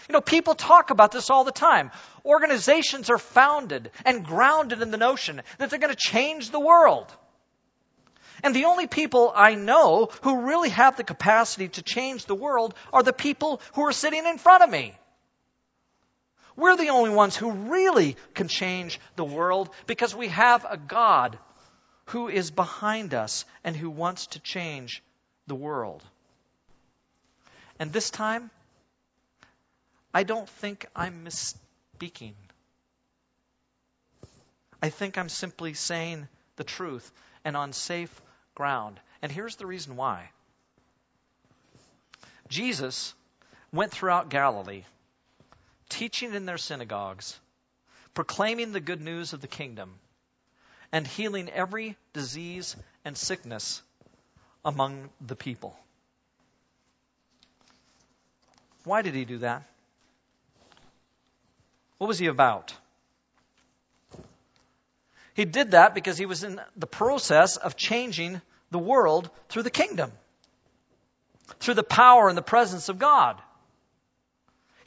You 0.08 0.12
know, 0.12 0.20
people 0.20 0.54
talk 0.54 0.90
about 0.90 1.10
this 1.10 1.30
all 1.30 1.44
the 1.44 1.52
time. 1.52 1.90
Organizations 2.24 3.10
are 3.10 3.18
founded 3.18 3.90
and 4.04 4.24
grounded 4.24 4.80
in 4.82 4.90
the 4.90 4.96
notion 4.96 5.42
that 5.58 5.70
they're 5.70 5.80
going 5.80 5.94
to 5.94 5.98
change 5.98 6.50
the 6.50 6.60
world. 6.60 7.12
And 8.42 8.54
the 8.54 8.66
only 8.66 8.86
people 8.86 9.32
I 9.34 9.54
know 9.54 10.10
who 10.22 10.42
really 10.42 10.68
have 10.68 10.96
the 10.96 11.04
capacity 11.04 11.68
to 11.68 11.82
change 11.82 12.26
the 12.26 12.34
world 12.34 12.74
are 12.92 13.02
the 13.02 13.12
people 13.12 13.60
who 13.74 13.82
are 13.86 13.92
sitting 13.92 14.24
in 14.24 14.38
front 14.38 14.62
of 14.62 14.70
me. 14.70 14.94
We're 16.56 16.76
the 16.76 16.88
only 16.88 17.10
ones 17.10 17.36
who 17.36 17.50
really 17.50 18.16
can 18.34 18.48
change 18.48 18.98
the 19.16 19.24
world 19.24 19.70
because 19.86 20.14
we 20.14 20.28
have 20.28 20.66
a 20.68 20.78
God 20.78 21.38
who 22.06 22.28
is 22.28 22.50
behind 22.50 23.12
us 23.12 23.44
and 23.62 23.76
who 23.76 23.90
wants 23.90 24.28
to 24.28 24.40
change 24.40 25.02
the 25.46 25.54
world. 25.54 26.02
And 27.78 27.92
this 27.92 28.10
time, 28.10 28.50
I 30.14 30.22
don't 30.22 30.48
think 30.48 30.86
I'm 30.96 31.26
misspeaking. 31.26 32.32
I 34.82 34.88
think 34.88 35.18
I'm 35.18 35.28
simply 35.28 35.74
saying 35.74 36.26
the 36.56 36.64
truth 36.64 37.10
and 37.44 37.56
on 37.56 37.74
safe 37.74 38.22
ground. 38.54 38.98
And 39.20 39.30
here's 39.30 39.56
the 39.56 39.66
reason 39.66 39.96
why 39.96 40.30
Jesus 42.48 43.14
went 43.72 43.92
throughout 43.92 44.30
Galilee 44.30 44.84
teaching 45.88 46.34
in 46.34 46.46
their 46.46 46.58
synagogues, 46.58 47.38
proclaiming 48.14 48.72
the 48.72 48.80
good 48.80 49.00
news 49.00 49.32
of 49.32 49.40
the 49.40 49.46
kingdom, 49.46 49.94
and 50.92 51.06
healing 51.06 51.50
every 51.50 51.96
disease 52.12 52.76
and 53.04 53.16
sickness 53.16 53.82
among 54.64 55.08
the 55.20 55.36
people. 55.36 55.76
Why 58.84 59.02
did 59.02 59.14
he 59.14 59.24
do 59.24 59.38
that? 59.38 59.64
What 61.98 62.06
was 62.06 62.18
he 62.18 62.26
about? 62.26 62.74
He 65.34 65.44
did 65.44 65.72
that 65.72 65.94
because 65.94 66.16
he 66.16 66.26
was 66.26 66.44
in 66.44 66.60
the 66.76 66.86
process 66.86 67.56
of 67.56 67.76
changing 67.76 68.40
the 68.70 68.78
world 68.78 69.28
through 69.48 69.64
the 69.64 69.70
kingdom, 69.70 70.12
through 71.60 71.74
the 71.74 71.82
power 71.82 72.28
and 72.28 72.38
the 72.38 72.42
presence 72.42 72.88
of 72.88 72.98
God. 72.98 73.40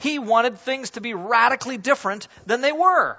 He 0.00 0.18
wanted 0.18 0.58
things 0.58 0.90
to 0.90 1.00
be 1.00 1.14
radically 1.14 1.76
different 1.76 2.26
than 2.46 2.60
they 2.60 2.72
were. 2.72 3.18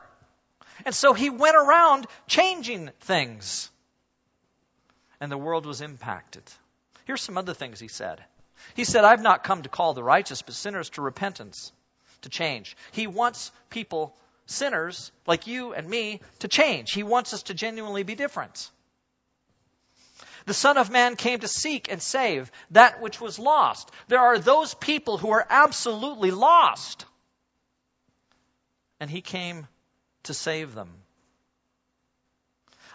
And 0.86 0.96
so 0.96 1.14
he 1.14 1.30
went 1.30 1.56
around 1.56 2.08
changing 2.28 2.90
things. 3.02 3.70
And 5.20 5.32
the 5.32 5.38
world 5.38 5.66
was 5.66 5.82
impacted. 5.82 6.44
Here's 7.06 7.22
some 7.22 7.38
other 7.38 7.54
things 7.54 7.80
he 7.80 7.88
said. 7.88 8.24
He 8.76 8.84
said, 8.84 9.04
I've 9.04 9.22
not 9.22 9.44
come 9.44 9.62
to 9.64 9.70
call 9.70 9.94
the 9.94 10.04
righteous, 10.04 10.42
but 10.42 10.56
sinners 10.56 10.90
to 10.92 11.02
repentance, 11.02 11.72
to 12.22 12.30
change. 12.30 12.76
He 12.92 13.08
wants 13.08 13.52
people, 13.70 14.16
sinners 14.46 15.12
like 15.28 15.48
you 15.48 15.74
and 15.74 15.88
me, 15.88 16.22
to 16.40 16.48
change. 16.48 16.92
He 16.92 17.04
wants 17.04 17.34
us 17.34 17.44
to 17.44 17.54
genuinely 17.54 18.04
be 18.04 18.16
different. 18.16 18.70
The 20.46 20.54
Son 20.54 20.78
of 20.78 20.90
Man 20.90 21.16
came 21.16 21.40
to 21.40 21.48
seek 21.48 21.92
and 21.92 22.02
save 22.02 22.52
that 22.72 23.02
which 23.02 23.22
was 23.22 23.38
lost. 23.38 23.92
There 24.08 24.20
are 24.20 24.40
those 24.40 24.74
people 24.74 25.18
who 25.18 25.32
are 25.32 25.46
absolutely 25.50 26.32
lost. 26.32 27.06
And 29.00 29.10
He 29.10 29.22
came 29.22 29.68
to 30.24 30.34
save 30.34 30.74
them. 30.74 30.90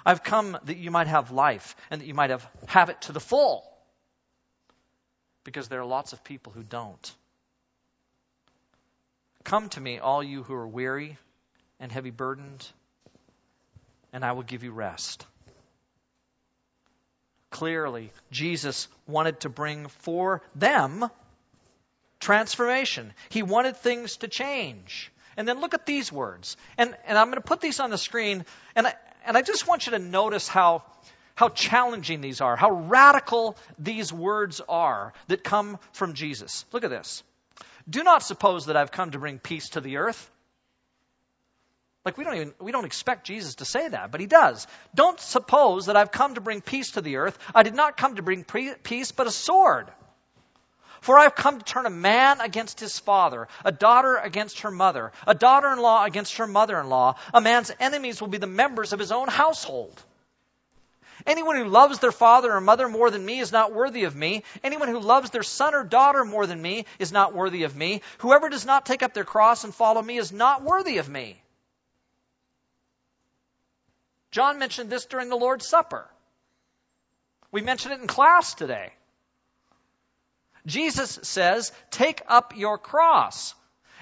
I've 0.05 0.23
come 0.23 0.57
that 0.65 0.77
you 0.77 0.91
might 0.91 1.09
have 1.09 1.33
life 1.33 1.75
and 1.91 2.01
that 2.01 2.07
you 2.07 2.15
might 2.15 2.31
have, 2.31 2.49
have 2.69 2.91
it 2.91 3.01
to 3.03 3.13
the 3.13 3.21
full. 3.21 3.65
Because 5.43 5.69
there 5.69 5.81
are 5.81 5.87
lots 5.87 6.13
of 6.13 6.23
people 6.25 6.53
who 6.53 6.63
don't. 6.63 7.15
Come 9.45 9.69
to 9.71 9.81
me, 9.81 9.99
all 9.99 10.23
you 10.23 10.43
who 10.43 10.55
are 10.55 10.67
weary 10.67 11.19
and 11.79 11.91
heavy 11.93 12.11
burdened, 12.11 12.67
and 14.13 14.25
I 14.25 14.33
will 14.33 14.43
give 14.43 14.65
you 14.65 14.73
rest 14.73 15.27
clearly 17.57 18.13
Jesus 18.31 18.87
wanted 19.07 19.41
to 19.41 19.49
bring 19.49 19.89
for 19.89 20.43
them 20.55 21.09
transformation. 22.21 23.15
He 23.31 23.43
wanted 23.43 23.79
things 23.79 24.19
to 24.19 24.29
change. 24.29 25.11
And 25.39 25.49
then 25.49 25.63
look 25.63 25.73
at 25.73 25.87
these 25.87 26.13
words. 26.13 26.59
And, 26.77 26.95
and 27.07 27.17
I'm 27.17 27.29
going 27.29 27.41
to 27.41 27.49
put 27.49 27.63
these 27.63 27.81
on 27.81 27.89
the 27.89 27.97
screen. 27.97 28.45
And 28.75 28.87
I, 28.87 28.95
and 29.27 29.39
I 29.39 29.43
just 29.43 29.67
want 29.67 29.87
you 29.87 29.93
to 29.93 29.99
notice 29.99 30.49
how, 30.49 30.83
how 31.35 31.49
challenging 31.49 32.21
these 32.21 32.43
are, 32.43 32.57
how 32.57 32.73
radical 32.73 33.57
these 33.79 34.13
words 34.13 34.61
are 34.69 35.15
that 35.29 35.43
come 35.43 35.79
from 35.93 36.13
Jesus. 36.13 36.67
Look 36.73 36.85
at 36.85 36.91
this. 36.91 37.23
Do 37.89 38.03
not 38.03 38.23
suppose 38.23 38.67
that 38.67 38.77
I've 38.77 38.93
come 38.93 39.13
to 39.13 39.19
bring 39.19 39.39
peace 39.39 39.71
to 39.71 39.81
the 39.81 39.97
earth. 39.97 40.31
Like 42.07 42.17
we 42.17 42.23
don't 42.23 42.37
even 42.37 42.55
we 42.61 42.71
don't 42.71 42.85
expect 42.85 43.27
Jesus 43.27 43.57
to 43.57 43.65
say 43.65 43.89
that, 43.89 44.13
but 44.13 44.21
he 44.21 44.29
does. 44.29 44.69
Don't 44.95 45.19
suppose 45.19 45.87
that 45.87 45.97
I've 45.97 46.13
come 46.13 46.37
to 46.37 46.41
bring 46.41 46.61
peace 46.61 46.93
to 46.93 47.01
the 47.01 47.17
earth. 47.17 47.37
I 47.53 47.65
did 47.65 47.75
not 47.75 47.97
come 47.97 48.15
to 48.15 48.23
bring 48.23 48.45
peace, 48.45 49.11
but 49.11 49.27
a 49.27 49.33
sword. 49.33 49.89
For 51.01 51.19
I've 51.19 51.35
come 51.35 51.59
to 51.59 51.65
turn 51.65 51.85
a 51.85 51.91
man 51.91 52.41
against 52.41 52.79
his 52.79 52.97
father, 53.01 53.49
a 53.65 53.73
daughter 53.73 54.17
against 54.17 54.61
her 54.61 54.71
mother, 54.71 55.11
a 55.27 55.35
daughter 55.35 55.73
in 55.73 55.81
law 55.81 56.05
against 56.05 56.37
her 56.37 56.47
mother 56.47 56.79
in 56.79 56.89
law. 56.89 57.17
A 57.35 57.41
man's 57.41 57.73
enemies 57.81 58.21
will 58.21 58.29
be 58.29 58.39
the 58.39 58.47
members 58.47 58.93
of 58.93 59.01
his 59.01 59.11
own 59.11 59.27
household. 59.27 60.01
Anyone 61.27 61.57
who 61.57 61.65
loves 61.65 61.99
their 61.99 62.13
father 62.13 62.53
or 62.53 62.61
mother 62.61 62.89
more 62.89 63.11
than 63.11 63.27
me 63.27 63.41
is 63.41 63.51
not 63.51 63.73
worthy 63.73 64.05
of 64.05 64.15
me. 64.15 64.45
Anyone 64.63 64.89
who 64.89 65.01
loves 65.01 65.31
their 65.31 65.43
son 65.43 65.75
or 65.75 65.83
daughter 65.83 66.25
more 66.25 66.47
than 66.47 66.63
me 66.63 66.87
is 67.01 67.11
not 67.11 67.35
worthy 67.35 67.65
of 67.65 67.75
me. 67.75 68.03
Whoever 68.19 68.49
does 68.49 68.65
not 68.65 68.87
take 68.87 69.03
up 69.03 69.13
their 69.13 69.25
cross 69.25 69.65
and 69.65 69.75
follow 69.75 70.01
me 70.01 70.19
is 70.19 70.31
not 70.31 70.63
worthy 70.63 70.99
of 70.99 71.09
me. 71.09 71.43
John 74.37 74.59
mentioned 74.59 74.91
this 74.91 75.07
during 75.07 75.31
the 75.31 75.37
Lord's 75.37 75.67
Supper. 75.67 76.07
We 77.51 77.63
mentioned 77.63 77.95
it 77.95 78.03
in 78.03 78.07
class 78.07 78.53
today. 78.53 78.93
Jesus 80.67 81.19
says, 81.23 81.73
Take 81.91 82.21
up 82.29 82.55
your 82.55 82.77
cross. 82.77 83.55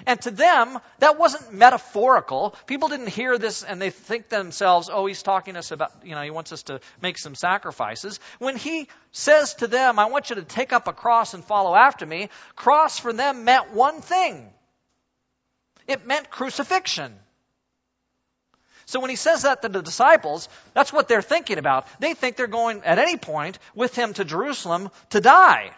And 0.05 0.21
to 0.23 0.31
them, 0.31 0.77
that 0.99 1.17
wasn't 1.17 1.53
metaphorical. 1.53 2.53
People 2.67 2.89
didn't 2.89 3.07
hear 3.07 3.37
this 3.37 3.63
and 3.63 3.81
they 3.81 3.91
think 3.91 4.27
themselves, 4.27 4.89
oh, 4.91 5.05
he's 5.05 5.23
talking 5.23 5.53
to 5.53 5.59
us 5.59 5.71
about, 5.71 5.93
you 6.03 6.15
know, 6.15 6.21
he 6.21 6.31
wants 6.31 6.51
us 6.51 6.63
to 6.63 6.81
make 7.01 7.17
some 7.17 7.33
sacrifices. 7.33 8.19
When 8.37 8.57
he 8.57 8.89
says 9.13 9.53
to 9.53 9.67
them, 9.67 9.99
I 9.99 10.07
want 10.07 10.31
you 10.31 10.35
to 10.35 10.43
take 10.43 10.73
up 10.73 10.89
a 10.89 10.93
cross 10.93 11.33
and 11.33 11.45
follow 11.45 11.73
after 11.73 12.05
me, 12.05 12.27
cross 12.57 12.99
for 12.99 13.13
them 13.13 13.45
meant 13.45 13.71
one 13.71 14.01
thing. 14.01 14.49
It 15.87 16.05
meant 16.05 16.29
crucifixion. 16.29 17.17
So 18.85 18.99
when 18.99 19.09
he 19.09 19.15
says 19.15 19.43
that 19.43 19.61
to 19.61 19.69
the 19.69 19.81
disciples, 19.81 20.47
that's 20.73 20.93
what 20.93 21.07
they're 21.07 21.21
thinking 21.21 21.57
about. 21.57 21.87
They 21.99 22.13
think 22.13 22.35
they're 22.35 22.47
going 22.47 22.83
at 22.83 22.99
any 22.99 23.17
point 23.17 23.57
with 23.73 23.95
him 23.95 24.13
to 24.13 24.25
Jerusalem 24.25 24.89
to 25.09 25.21
die. 25.21 25.71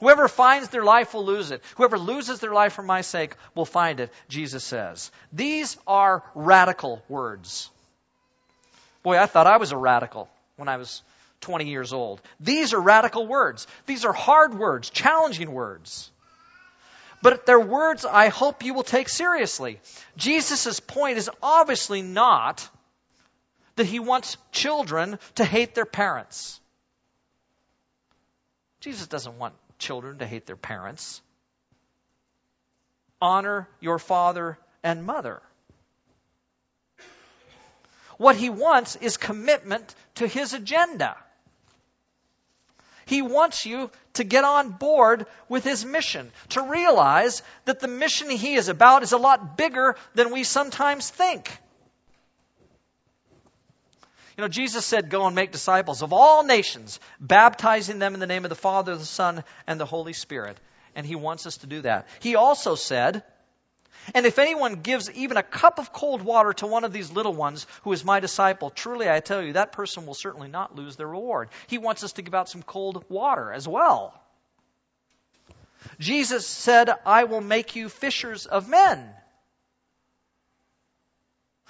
Whoever 0.00 0.28
finds 0.28 0.68
their 0.68 0.84
life 0.84 1.14
will 1.14 1.24
lose 1.24 1.50
it. 1.50 1.62
Whoever 1.76 1.98
loses 1.98 2.40
their 2.40 2.52
life 2.52 2.74
for 2.74 2.82
my 2.82 3.00
sake 3.00 3.34
will 3.54 3.64
find 3.64 4.00
it, 4.00 4.12
Jesus 4.28 4.64
says. 4.64 5.10
These 5.32 5.76
are 5.86 6.22
radical 6.34 7.02
words. 7.08 7.70
Boy, 9.02 9.18
I 9.18 9.26
thought 9.26 9.46
I 9.46 9.56
was 9.56 9.72
a 9.72 9.76
radical 9.76 10.28
when 10.56 10.68
I 10.68 10.76
was 10.76 11.02
20 11.40 11.68
years 11.68 11.92
old. 11.92 12.20
These 12.40 12.74
are 12.74 12.80
radical 12.80 13.26
words. 13.26 13.66
These 13.86 14.04
are 14.04 14.12
hard 14.12 14.58
words, 14.58 14.90
challenging 14.90 15.52
words. 15.52 16.10
But 17.20 17.46
they're 17.46 17.60
words 17.60 18.04
I 18.04 18.28
hope 18.28 18.62
you 18.64 18.74
will 18.74 18.82
take 18.82 19.08
seriously. 19.08 19.80
Jesus' 20.16 20.80
point 20.80 21.18
is 21.18 21.30
obviously 21.42 22.02
not 22.02 22.68
that 23.76 23.86
he 23.86 24.00
wants 24.00 24.36
children 24.52 25.18
to 25.36 25.44
hate 25.44 25.74
their 25.74 25.86
parents. 25.86 26.60
Jesus 28.80 29.06
doesn't 29.06 29.38
want 29.38 29.54
children 29.78 30.18
to 30.18 30.26
hate 30.26 30.46
their 30.46 30.56
parents. 30.56 31.20
Honor 33.20 33.68
your 33.80 33.98
father 33.98 34.58
and 34.82 35.04
mother. 35.04 35.42
What 38.16 38.36
he 38.36 38.50
wants 38.50 38.96
is 38.96 39.16
commitment 39.16 39.94
to 40.16 40.26
his 40.26 40.52
agenda. 40.52 41.16
He 43.08 43.22
wants 43.22 43.64
you 43.64 43.90
to 44.14 44.24
get 44.24 44.44
on 44.44 44.72
board 44.72 45.24
with 45.48 45.64
his 45.64 45.82
mission, 45.82 46.30
to 46.50 46.60
realize 46.60 47.42
that 47.64 47.80
the 47.80 47.88
mission 47.88 48.28
he 48.28 48.52
is 48.52 48.68
about 48.68 49.02
is 49.02 49.12
a 49.12 49.16
lot 49.16 49.56
bigger 49.56 49.96
than 50.14 50.30
we 50.30 50.44
sometimes 50.44 51.08
think. 51.08 51.50
You 54.36 54.42
know, 54.42 54.48
Jesus 54.48 54.84
said, 54.84 55.08
Go 55.08 55.26
and 55.26 55.34
make 55.34 55.52
disciples 55.52 56.02
of 56.02 56.12
all 56.12 56.44
nations, 56.44 57.00
baptizing 57.18 57.98
them 57.98 58.12
in 58.12 58.20
the 58.20 58.26
name 58.26 58.44
of 58.44 58.50
the 58.50 58.54
Father, 58.54 58.94
the 58.94 59.06
Son, 59.06 59.42
and 59.66 59.80
the 59.80 59.86
Holy 59.86 60.12
Spirit. 60.12 60.58
And 60.94 61.06
he 61.06 61.16
wants 61.16 61.46
us 61.46 61.56
to 61.58 61.66
do 61.66 61.80
that. 61.82 62.08
He 62.20 62.36
also 62.36 62.74
said, 62.74 63.22
and 64.14 64.26
if 64.26 64.38
anyone 64.38 64.76
gives 64.76 65.10
even 65.10 65.36
a 65.36 65.42
cup 65.42 65.78
of 65.78 65.92
cold 65.92 66.22
water 66.22 66.52
to 66.54 66.66
one 66.66 66.84
of 66.84 66.92
these 66.92 67.10
little 67.10 67.34
ones 67.34 67.66
who 67.82 67.92
is 67.92 68.04
my 68.04 68.20
disciple, 68.20 68.70
truly 68.70 69.08
I 69.10 69.20
tell 69.20 69.42
you, 69.42 69.54
that 69.54 69.72
person 69.72 70.06
will 70.06 70.14
certainly 70.14 70.48
not 70.48 70.74
lose 70.74 70.96
their 70.96 71.08
reward. 71.08 71.48
He 71.66 71.78
wants 71.78 72.04
us 72.04 72.12
to 72.12 72.22
give 72.22 72.34
out 72.34 72.48
some 72.48 72.62
cold 72.62 73.04
water 73.08 73.52
as 73.52 73.68
well. 73.68 74.14
Jesus 75.98 76.46
said, 76.46 76.90
I 77.06 77.24
will 77.24 77.40
make 77.40 77.76
you 77.76 77.88
fishers 77.88 78.46
of 78.46 78.68
men. 78.68 79.08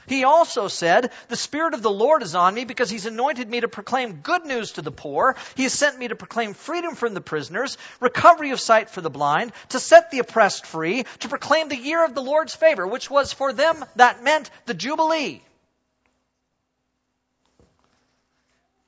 He 0.08 0.24
also 0.24 0.68
said, 0.68 1.10
The 1.28 1.36
Spirit 1.36 1.74
of 1.74 1.82
the 1.82 1.90
Lord 1.90 2.22
is 2.22 2.34
on 2.34 2.54
me 2.54 2.64
because 2.64 2.90
He's 2.90 3.06
anointed 3.06 3.48
me 3.48 3.60
to 3.60 3.68
proclaim 3.68 4.20
good 4.22 4.46
news 4.46 4.72
to 4.72 4.82
the 4.82 4.90
poor. 4.90 5.36
He 5.54 5.64
has 5.64 5.72
sent 5.72 5.98
me 5.98 6.08
to 6.08 6.16
proclaim 6.16 6.54
freedom 6.54 6.94
from 6.94 7.14
the 7.14 7.20
prisoners, 7.20 7.78
recovery 8.00 8.50
of 8.50 8.60
sight 8.60 8.90
for 8.90 9.00
the 9.00 9.10
blind, 9.10 9.52
to 9.70 9.80
set 9.80 10.10
the 10.10 10.20
oppressed 10.20 10.66
free, 10.66 11.04
to 11.20 11.28
proclaim 11.28 11.68
the 11.68 11.76
year 11.76 12.04
of 12.04 12.14
the 12.14 12.22
Lord's 12.22 12.54
favor, 12.54 12.86
which 12.86 13.10
was 13.10 13.32
for 13.32 13.52
them 13.52 13.84
that 13.96 14.22
meant 14.22 14.50
the 14.66 14.74
Jubilee. 14.74 15.42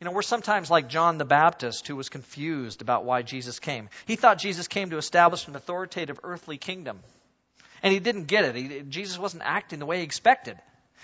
You 0.01 0.07
know, 0.07 0.13
we're 0.13 0.23
sometimes 0.23 0.71
like 0.71 0.89
John 0.89 1.19
the 1.19 1.27
Baptist 1.27 1.87
who 1.87 1.95
was 1.95 2.09
confused 2.09 2.81
about 2.81 3.05
why 3.05 3.21
Jesus 3.21 3.59
came. 3.59 3.91
He 4.07 4.17
thought 4.17 4.39
Jesus 4.39 4.67
came 4.67 4.91
to 4.91 4.97
establish 4.97 5.47
an 5.47 5.55
authoritative 5.55 6.21
earthly 6.23 6.57
kingdom. 6.57 7.01
And 7.83 7.93
he 7.93 8.01
didn't 8.01 8.25
get 8.25 8.45
it. 8.45 8.57
He, 8.57 8.81
Jesus 8.89 9.19
wasn't 9.19 9.43
acting 9.45 9.79
the 9.79 9.87
way 9.87 9.99
he 9.99 10.03
expected. 10.03 10.59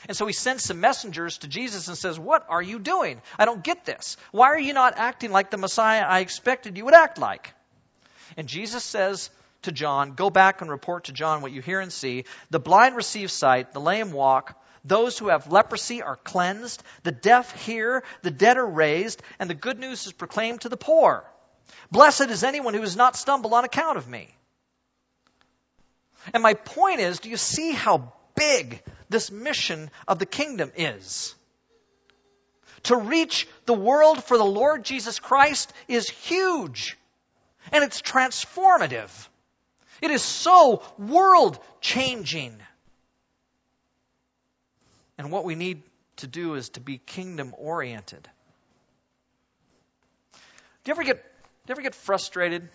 And 0.08 0.16
so 0.16 0.26
he 0.26 0.32
sends 0.32 0.64
some 0.64 0.80
messengers 0.80 1.38
to 1.38 1.48
Jesus 1.48 1.88
and 1.88 1.96
says, 1.96 2.18
What 2.18 2.46
are 2.48 2.62
you 2.62 2.78
doing? 2.78 3.20
I 3.38 3.44
don't 3.44 3.64
get 3.64 3.84
this. 3.84 4.16
Why 4.30 4.48
are 4.48 4.58
you 4.58 4.72
not 4.72 4.94
acting 4.96 5.32
like 5.32 5.50
the 5.50 5.56
Messiah 5.56 6.02
I 6.02 6.20
expected 6.20 6.76
you 6.76 6.84
would 6.84 6.94
act 6.94 7.18
like? 7.18 7.52
And 8.36 8.46
Jesus 8.46 8.84
says 8.84 9.30
to 9.62 9.72
John, 9.72 10.12
Go 10.12 10.30
back 10.30 10.60
and 10.60 10.70
report 10.70 11.04
to 11.04 11.12
John 11.12 11.42
what 11.42 11.52
you 11.52 11.62
hear 11.62 11.80
and 11.80 11.92
see. 11.92 12.24
The 12.50 12.60
blind 12.60 12.94
receive 12.94 13.30
sight, 13.30 13.72
the 13.72 13.80
lame 13.80 14.12
walk, 14.12 14.62
those 14.84 15.18
who 15.18 15.28
have 15.28 15.50
leprosy 15.50 16.02
are 16.02 16.16
cleansed, 16.16 16.82
the 17.02 17.12
deaf 17.12 17.64
hear, 17.64 18.04
the 18.22 18.30
dead 18.30 18.56
are 18.56 18.66
raised, 18.66 19.20
and 19.40 19.50
the 19.50 19.54
good 19.54 19.80
news 19.80 20.06
is 20.06 20.12
proclaimed 20.12 20.60
to 20.60 20.68
the 20.68 20.76
poor. 20.76 21.24
Blessed 21.90 22.30
is 22.30 22.44
anyone 22.44 22.74
who 22.74 22.80
does 22.80 22.96
not 22.96 23.16
stumble 23.16 23.54
on 23.54 23.64
account 23.64 23.98
of 23.98 24.08
me. 24.08 24.28
And 26.32 26.42
my 26.42 26.54
point 26.54 27.00
is, 27.00 27.20
do 27.20 27.30
you 27.30 27.36
see 27.36 27.72
how 27.72 28.12
big 28.36 28.82
this 29.08 29.30
mission 29.30 29.90
of 30.06 30.18
the 30.18 30.26
kingdom 30.26 30.72
is. 30.76 31.34
To 32.84 32.96
reach 32.96 33.48
the 33.64 33.74
world 33.74 34.22
for 34.22 34.38
the 34.38 34.44
Lord 34.44 34.84
Jesus 34.84 35.18
Christ 35.18 35.72
is 35.88 36.08
huge. 36.08 36.96
And 37.72 37.82
it's 37.82 38.00
transformative. 38.00 39.10
It 40.00 40.10
is 40.10 40.22
so 40.22 40.82
world 40.98 41.58
changing. 41.80 42.56
And 45.18 45.32
what 45.32 45.44
we 45.44 45.54
need 45.54 45.82
to 46.16 46.26
do 46.26 46.54
is 46.54 46.68
to 46.70 46.80
be 46.80 46.98
kingdom 46.98 47.54
oriented. 47.58 48.28
Do 50.32 50.90
you 50.90 50.92
ever 50.92 51.02
get 51.02 51.16
do 51.16 51.72
you 51.72 51.72
ever 51.72 51.82
get 51.82 51.96
frustrated 51.96 52.68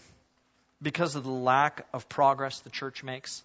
because 0.82 1.16
of 1.16 1.24
the 1.24 1.32
lack 1.32 1.88
of 1.94 2.10
progress 2.10 2.60
the 2.60 2.70
church 2.70 3.04
makes? 3.04 3.42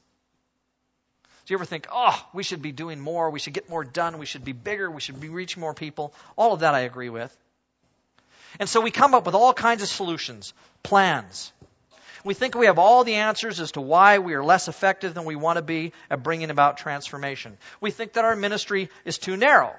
Do 1.46 1.54
you 1.54 1.58
ever 1.58 1.64
think, 1.64 1.86
oh, 1.92 2.26
we 2.32 2.42
should 2.42 2.60
be 2.60 2.72
doing 2.72 3.00
more, 3.00 3.30
we 3.30 3.38
should 3.38 3.52
get 3.52 3.70
more 3.70 3.84
done, 3.84 4.18
we 4.18 4.26
should 4.26 4.44
be 4.44 4.52
bigger, 4.52 4.90
we 4.90 5.00
should 5.00 5.20
be 5.20 5.28
reaching 5.28 5.60
more 5.60 5.74
people? 5.74 6.12
All 6.36 6.52
of 6.52 6.60
that 6.60 6.74
I 6.74 6.80
agree 6.80 7.08
with. 7.08 7.34
And 8.58 8.68
so 8.68 8.80
we 8.80 8.90
come 8.90 9.14
up 9.14 9.26
with 9.26 9.36
all 9.36 9.52
kinds 9.54 9.82
of 9.82 9.88
solutions, 9.88 10.54
plans. 10.82 11.52
We 12.24 12.34
think 12.34 12.56
we 12.56 12.66
have 12.66 12.80
all 12.80 13.04
the 13.04 13.14
answers 13.14 13.60
as 13.60 13.72
to 13.72 13.80
why 13.80 14.18
we 14.18 14.34
are 14.34 14.42
less 14.42 14.66
effective 14.66 15.14
than 15.14 15.24
we 15.24 15.36
want 15.36 15.58
to 15.58 15.62
be 15.62 15.92
at 16.10 16.24
bringing 16.24 16.50
about 16.50 16.78
transformation. 16.78 17.56
We 17.80 17.92
think 17.92 18.14
that 18.14 18.24
our 18.24 18.34
ministry 18.34 18.90
is 19.04 19.18
too 19.18 19.36
narrow, 19.36 19.72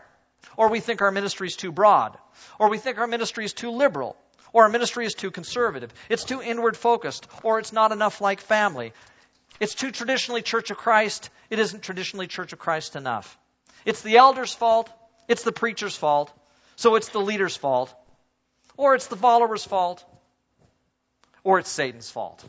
or 0.56 0.70
we 0.70 0.80
think 0.80 1.02
our 1.02 1.12
ministry 1.12 1.48
is 1.48 1.58
too 1.58 1.74
broad, 1.74 2.18
or 2.60 2.70
we 2.70 2.78
think 2.78 2.98
our 2.98 3.08
ministry 3.08 3.44
is 3.44 3.52
too 3.52 3.72
liberal, 3.72 4.16
or 4.54 4.64
our 4.64 4.70
ministry 4.70 5.06
is 5.06 5.16
too 5.16 5.32
conservative. 5.32 5.94
It's 6.08 6.24
too 6.24 6.42
inward 6.42 6.78
focused, 6.78 7.28
or 7.44 7.60
it's 7.60 7.74
not 7.74 7.92
enough 7.92 8.22
like 8.22 8.40
family. 8.40 8.94
It's 9.60 9.76
too 9.76 9.92
traditionally 9.92 10.42
Church 10.42 10.72
of 10.72 10.78
Christ. 10.78 11.30
It 11.50 11.60
isn't 11.60 11.82
traditionally 11.82 12.28
Church 12.28 12.54
of 12.54 12.60
Christ 12.60 12.96
enough. 12.96 13.38
It's 13.86 14.02
the 14.02 14.18
elder's 14.18 14.54
fault. 14.54 14.90
It's 15.28 15.44
the 15.44 15.52
preacher's 15.52 15.96
fault. 15.96 16.32
So 16.76 16.96
it's 16.96 17.10
the 17.10 17.20
leader's 17.20 17.56
fault. 17.56 17.94
Or 18.76 18.94
it's 18.94 19.08
the 19.08 19.16
follower's 19.16 19.66
fault. 19.66 20.04
Or 21.44 21.60
it's 21.60 21.70
Satan's 21.70 22.12
fault. 22.12 22.44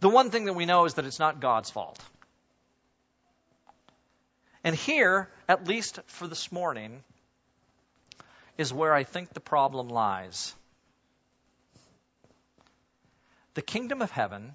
The 0.00 0.08
one 0.08 0.30
thing 0.30 0.46
that 0.46 0.54
we 0.54 0.66
know 0.66 0.84
is 0.84 0.94
that 0.94 1.04
it's 1.04 1.18
not 1.18 1.40
God's 1.40 1.70
fault. 1.70 2.00
And 4.64 4.74
here, 4.74 5.28
at 5.48 5.68
least 5.68 6.00
for 6.06 6.26
this 6.26 6.50
morning, 6.50 7.02
is 8.56 8.72
where 8.72 8.92
I 8.92 9.04
think 9.04 9.32
the 9.32 9.40
problem 9.40 9.88
lies. 9.88 10.54
The 13.54 13.62
kingdom 13.62 14.02
of 14.02 14.10
heaven 14.10 14.54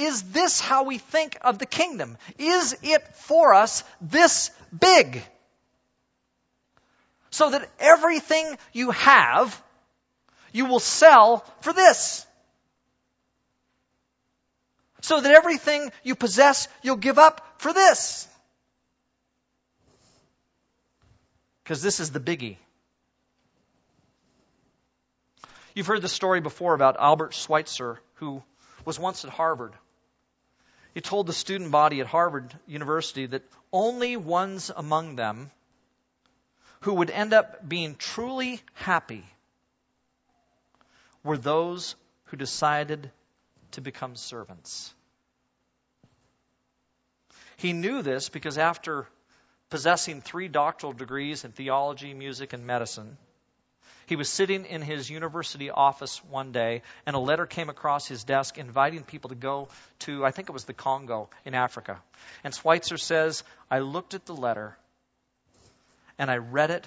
is 0.00 0.22
this 0.32 0.60
how 0.60 0.84
we 0.84 0.98
think 0.98 1.36
of 1.42 1.58
the 1.58 1.66
kingdom? 1.66 2.16
Is 2.38 2.76
it 2.82 3.06
for 3.14 3.54
us 3.54 3.84
this 4.00 4.50
big? 4.78 5.22
So 7.30 7.50
that 7.50 7.68
everything 7.78 8.58
you 8.72 8.90
have, 8.90 9.62
you 10.52 10.66
will 10.66 10.80
sell 10.80 11.44
for 11.60 11.72
this. 11.72 12.26
so 15.00 15.20
that 15.20 15.32
everything 15.32 15.90
you 16.02 16.14
possess 16.14 16.68
you'll 16.82 16.96
give 16.96 17.18
up 17.18 17.54
for 17.58 17.72
this. 17.72 18.28
Because 21.64 21.82
this 21.82 22.00
is 22.00 22.10
the 22.10 22.20
biggie. 22.20 22.56
You've 25.74 25.86
heard 25.86 26.02
the 26.02 26.08
story 26.08 26.40
before 26.40 26.74
about 26.74 26.96
Albert 26.98 27.32
Schweitzer, 27.32 28.00
who 28.14 28.42
was 28.84 28.98
once 28.98 29.24
at 29.24 29.30
Harvard. 29.30 29.72
He 30.94 31.00
told 31.00 31.26
the 31.26 31.32
student 31.32 31.70
body 31.70 32.00
at 32.00 32.06
Harvard 32.06 32.52
University 32.66 33.26
that 33.26 33.42
only 33.72 34.16
ones 34.16 34.70
among 34.74 35.16
them 35.16 35.50
who 36.80 36.94
would 36.94 37.10
end 37.10 37.32
up 37.32 37.68
being 37.68 37.94
truly 37.94 38.60
happy 38.74 39.24
were 41.22 41.36
those 41.36 41.94
who 42.24 42.36
decided 42.36 43.10
to 43.72 43.80
become 43.80 44.16
servants. 44.16 44.92
He 47.56 47.72
knew 47.72 48.02
this 48.02 48.28
because 48.28 48.56
after 48.56 49.06
possessing 49.68 50.22
three 50.22 50.48
doctoral 50.48 50.92
degrees 50.92 51.44
in 51.44 51.52
theology, 51.52 52.14
music, 52.14 52.52
and 52.52 52.66
medicine, 52.66 53.18
he 54.10 54.16
was 54.16 54.28
sitting 54.28 54.66
in 54.66 54.82
his 54.82 55.08
university 55.08 55.70
office 55.70 56.20
one 56.24 56.50
day, 56.50 56.82
and 57.06 57.14
a 57.14 57.20
letter 57.20 57.46
came 57.46 57.68
across 57.68 58.08
his 58.08 58.24
desk 58.24 58.58
inviting 58.58 59.04
people 59.04 59.28
to 59.28 59.36
go 59.36 59.68
to, 60.00 60.24
I 60.24 60.32
think 60.32 60.48
it 60.48 60.52
was 60.52 60.64
the 60.64 60.74
Congo 60.74 61.30
in 61.44 61.54
Africa. 61.54 62.02
And 62.42 62.52
Schweitzer 62.52 62.96
says, 62.96 63.44
I 63.70 63.78
looked 63.78 64.14
at 64.14 64.26
the 64.26 64.34
letter, 64.34 64.76
and 66.18 66.28
I 66.28 66.38
read 66.38 66.72
it, 66.72 66.84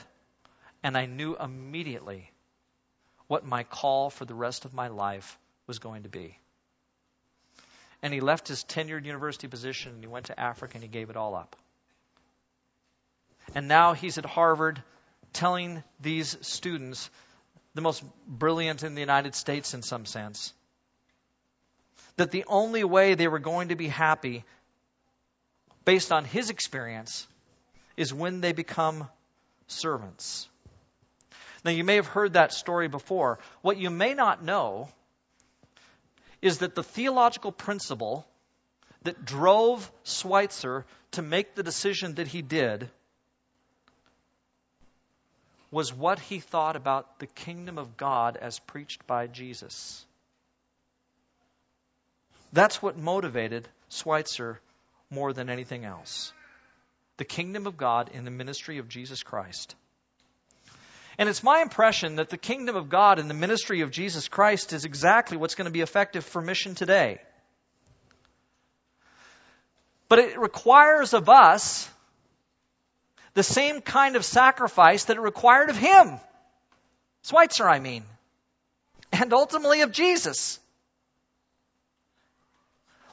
and 0.83 0.97
I 0.97 1.05
knew 1.05 1.37
immediately 1.37 2.29
what 3.27 3.45
my 3.45 3.63
call 3.63 4.09
for 4.09 4.25
the 4.25 4.35
rest 4.35 4.65
of 4.65 4.73
my 4.73 4.89
life 4.89 5.39
was 5.65 5.79
going 5.79 6.03
to 6.03 6.09
be. 6.09 6.37
And 8.01 8.13
he 8.13 8.19
left 8.19 8.49
his 8.49 8.65
tenured 8.65 9.05
university 9.05 9.47
position 9.47 9.93
and 9.93 10.03
he 10.03 10.07
went 10.07 10.25
to 10.25 10.37
Africa 10.37 10.73
and 10.73 10.83
he 10.83 10.89
gave 10.89 11.09
it 11.09 11.15
all 11.15 11.35
up. 11.35 11.55
And 13.55 13.69
now 13.69 13.93
he's 13.93 14.17
at 14.17 14.25
Harvard 14.25 14.83
telling 15.33 15.83
these 15.99 16.37
students, 16.41 17.09
the 17.73 17.81
most 17.81 18.03
brilliant 18.27 18.83
in 18.83 18.95
the 18.95 19.01
United 19.01 19.35
States 19.35 19.73
in 19.73 19.81
some 19.81 20.05
sense, 20.05 20.53
that 22.17 22.31
the 22.31 22.45
only 22.47 22.83
way 22.83 23.15
they 23.15 23.27
were 23.27 23.39
going 23.39 23.69
to 23.69 23.75
be 23.75 23.87
happy, 23.87 24.43
based 25.83 26.11
on 26.11 26.25
his 26.25 26.49
experience, 26.49 27.27
is 27.97 28.13
when 28.13 28.41
they 28.41 28.53
become 28.53 29.07
servants. 29.67 30.47
Now, 31.65 31.71
you 31.71 31.83
may 31.83 31.95
have 31.95 32.07
heard 32.07 32.33
that 32.33 32.53
story 32.53 32.87
before. 32.87 33.39
What 33.61 33.77
you 33.77 33.89
may 33.89 34.13
not 34.13 34.43
know 34.43 34.89
is 36.41 36.59
that 36.59 36.75
the 36.75 36.83
theological 36.83 37.51
principle 37.51 38.27
that 39.03 39.23
drove 39.23 39.89
Schweitzer 40.03 40.85
to 41.11 41.21
make 41.21 41.55
the 41.55 41.63
decision 41.63 42.15
that 42.15 42.27
he 42.27 42.41
did 42.41 42.89
was 45.73 45.91
what 45.91 46.19
he 46.19 46.39
thought 46.39 46.75
about 46.75 47.17
the 47.17 47.25
kingdom 47.25 47.79
of 47.79 47.97
God 47.97 48.37
as 48.39 48.59
preached 48.59 49.07
by 49.07 49.25
Jesus. 49.25 50.05
That's 52.53 52.79
what 52.79 52.95
motivated 52.95 53.67
Schweitzer 53.89 54.59
more 55.09 55.33
than 55.33 55.49
anything 55.49 55.83
else. 55.83 56.31
The 57.17 57.25
kingdom 57.25 57.65
of 57.65 57.75
God 57.75 58.11
in 58.13 58.23
the 58.23 58.31
ministry 58.31 58.77
of 58.77 58.87
Jesus 58.87 59.23
Christ. 59.23 59.75
And 61.17 61.27
it's 61.27 61.41
my 61.41 61.61
impression 61.63 62.17
that 62.17 62.29
the 62.29 62.37
kingdom 62.37 62.75
of 62.75 62.89
God 62.89 63.17
in 63.17 63.27
the 63.27 63.33
ministry 63.33 63.81
of 63.81 63.89
Jesus 63.89 64.27
Christ 64.27 64.73
is 64.73 64.85
exactly 64.85 65.37
what's 65.37 65.55
going 65.55 65.65
to 65.65 65.71
be 65.71 65.81
effective 65.81 66.23
for 66.23 66.39
mission 66.39 66.75
today. 66.75 67.19
But 70.07 70.19
it 70.19 70.39
requires 70.39 71.15
of 71.15 71.29
us 71.29 71.89
the 73.33 73.43
same 73.43 73.81
kind 73.81 74.15
of 74.15 74.25
sacrifice 74.25 75.05
that 75.05 75.17
it 75.17 75.21
required 75.21 75.69
of 75.69 75.77
him. 75.77 76.19
Schweitzer, 77.23 77.67
I 77.67 77.79
mean. 77.79 78.03
And 79.11 79.33
ultimately 79.33 79.81
of 79.81 79.91
Jesus. 79.91 80.59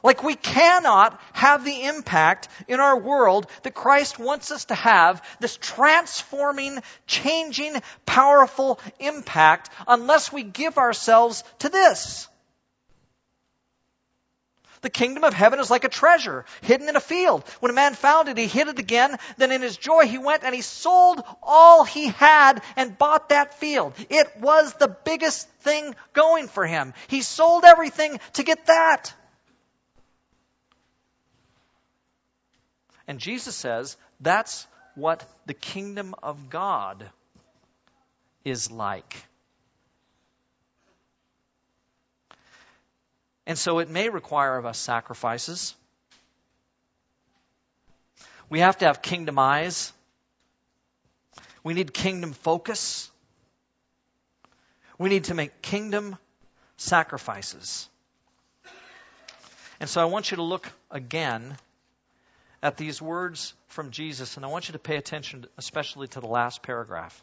Like 0.03 0.23
we 0.23 0.35
cannot 0.35 1.19
have 1.33 1.63
the 1.63 1.83
impact 1.85 2.47
in 2.67 2.79
our 2.79 2.97
world 2.97 3.47
that 3.63 3.75
Christ 3.75 4.17
wants 4.17 4.51
us 4.51 4.65
to 4.65 4.75
have, 4.75 5.23
this 5.39 5.57
transforming, 5.57 6.79
changing, 7.05 7.75
powerful 8.05 8.79
impact, 8.99 9.69
unless 9.87 10.31
we 10.31 10.43
give 10.43 10.77
ourselves 10.79 11.43
to 11.59 11.69
this. 11.69 12.27
The 14.81 14.89
kingdom 14.89 15.23
of 15.23 15.33
heaven 15.33 15.59
is 15.59 15.69
like 15.69 15.83
a 15.83 15.89
treasure 15.89 16.45
hidden 16.61 16.89
in 16.89 16.95
a 16.95 17.01
field. 17.01 17.47
When 17.59 17.69
a 17.69 17.73
man 17.73 17.93
found 17.93 18.29
it, 18.29 18.37
he 18.37 18.47
hid 18.47 18.67
it 18.67 18.79
again. 18.79 19.15
Then 19.37 19.51
in 19.51 19.61
his 19.61 19.77
joy, 19.77 20.07
he 20.07 20.17
went 20.17 20.43
and 20.43 20.55
he 20.55 20.61
sold 20.61 21.21
all 21.43 21.83
he 21.83 22.07
had 22.07 22.63
and 22.75 22.97
bought 22.97 23.29
that 23.29 23.59
field. 23.59 23.93
It 24.09 24.27
was 24.39 24.73
the 24.73 24.87
biggest 24.87 25.47
thing 25.61 25.95
going 26.13 26.47
for 26.47 26.65
him. 26.65 26.93
He 27.07 27.21
sold 27.21 27.63
everything 27.63 28.19
to 28.33 28.43
get 28.43 28.65
that. 28.65 29.13
And 33.07 33.19
Jesus 33.19 33.55
says 33.55 33.97
that's 34.19 34.65
what 34.95 35.23
the 35.45 35.53
kingdom 35.53 36.15
of 36.23 36.49
God 36.49 37.07
is 38.43 38.71
like. 38.71 39.25
And 43.51 43.59
so 43.59 43.79
it 43.79 43.89
may 43.89 44.07
require 44.07 44.55
of 44.55 44.65
us 44.65 44.77
sacrifices. 44.77 45.75
We 48.47 48.61
have 48.61 48.77
to 48.77 48.85
have 48.85 49.01
kingdom 49.01 49.37
eyes. 49.37 49.91
We 51.61 51.73
need 51.73 51.93
kingdom 51.93 52.31
focus. 52.31 53.11
We 54.97 55.09
need 55.09 55.25
to 55.25 55.33
make 55.33 55.61
kingdom 55.61 56.17
sacrifices. 56.77 57.89
And 59.81 59.89
so 59.89 60.01
I 60.01 60.05
want 60.05 60.31
you 60.31 60.37
to 60.37 60.43
look 60.43 60.71
again 60.89 61.57
at 62.63 62.77
these 62.77 63.01
words 63.01 63.53
from 63.67 63.91
Jesus, 63.91 64.37
and 64.37 64.45
I 64.45 64.47
want 64.47 64.69
you 64.69 64.71
to 64.71 64.79
pay 64.79 64.95
attention, 64.95 65.45
especially 65.57 66.07
to 66.07 66.21
the 66.21 66.27
last 66.27 66.63
paragraph. 66.63 67.21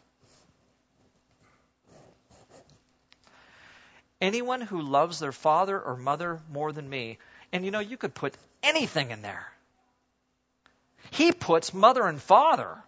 Anyone 4.21 4.61
who 4.61 4.81
loves 4.81 5.19
their 5.19 5.31
father 5.31 5.79
or 5.79 5.95
mother 5.95 6.41
more 6.51 6.71
than 6.71 6.89
me, 6.89 7.17
and 7.53 7.63
you 7.63 7.71
know, 7.71 7.79
you 7.79 7.97
could 7.97 8.13
put 8.13 8.33
anything 8.61 9.11
in 9.11 9.21
there. 9.21 9.47
He 11.11 11.31
puts 11.31 11.73
mother 11.73 12.05
and 12.05 12.21
father. 12.21 12.83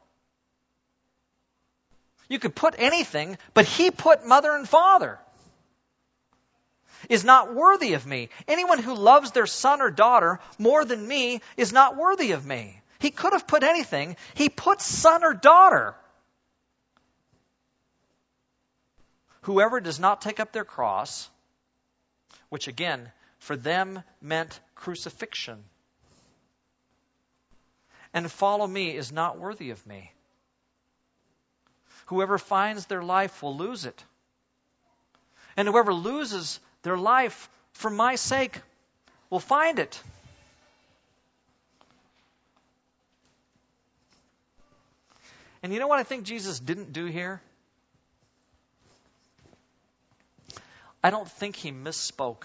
You 2.28 2.40
could 2.40 2.56
put 2.56 2.76
anything, 2.78 3.38
but 3.54 3.66
he 3.66 3.92
put 3.92 4.26
mother 4.26 4.56
and 4.56 4.68
father. 4.68 5.20
Is 7.10 7.26
not 7.26 7.54
worthy 7.54 7.94
of 7.94 8.06
me. 8.06 8.30
Anyone 8.48 8.80
who 8.80 8.94
loves 8.94 9.32
their 9.32 9.48
son 9.48 9.82
or 9.82 9.90
daughter 9.90 10.40
more 10.60 10.86
than 10.86 11.08
me 11.08 11.42
is 11.58 11.74
not 11.74 11.98
worthy 11.98 12.34
of 12.34 12.46
me. 12.46 12.80
He 13.00 13.10
could 13.10 13.34
have 13.34 13.48
put 13.48 13.64
anything. 13.64 14.16
He 14.36 14.50
put 14.50 14.82
son 14.82 15.24
or 15.24 15.34
daughter. 15.34 15.96
Whoever 19.44 19.80
does 19.80 20.00
not 20.00 20.22
take 20.22 20.40
up 20.40 20.52
their 20.52 20.66
cross, 20.66 21.30
which 22.50 22.68
again, 22.68 23.12
for 23.40 23.56
them 23.56 24.04
meant 24.22 24.60
crucifixion, 24.76 25.64
and 28.14 28.32
follow 28.32 28.68
me 28.68 28.96
is 28.96 29.12
not 29.12 29.40
worthy 29.40 29.72
of 29.72 29.86
me. 29.88 30.12
Whoever 32.08 32.38
finds 32.38 32.86
their 32.86 33.02
life 33.02 33.42
will 33.42 33.56
lose 33.56 33.86
it. 33.86 34.04
And 35.56 35.68
whoever 35.68 35.94
loses 35.94 36.60
their 36.84 36.98
life 36.98 37.50
for 37.74 37.90
my 37.90 38.16
sake 38.16 38.60
will 39.30 39.40
find 39.40 39.80
it. 39.80 40.02
And 45.64 45.72
you 45.72 45.80
know 45.80 45.88
what 45.88 46.00
I 46.00 46.04
think 46.04 46.26
Jesus 46.26 46.60
didn't 46.60 46.92
do 46.92 47.06
here? 47.06 47.42
I 51.04 51.10
don't 51.10 51.30
think 51.30 51.56
he 51.56 51.72
misspoke. 51.72 52.44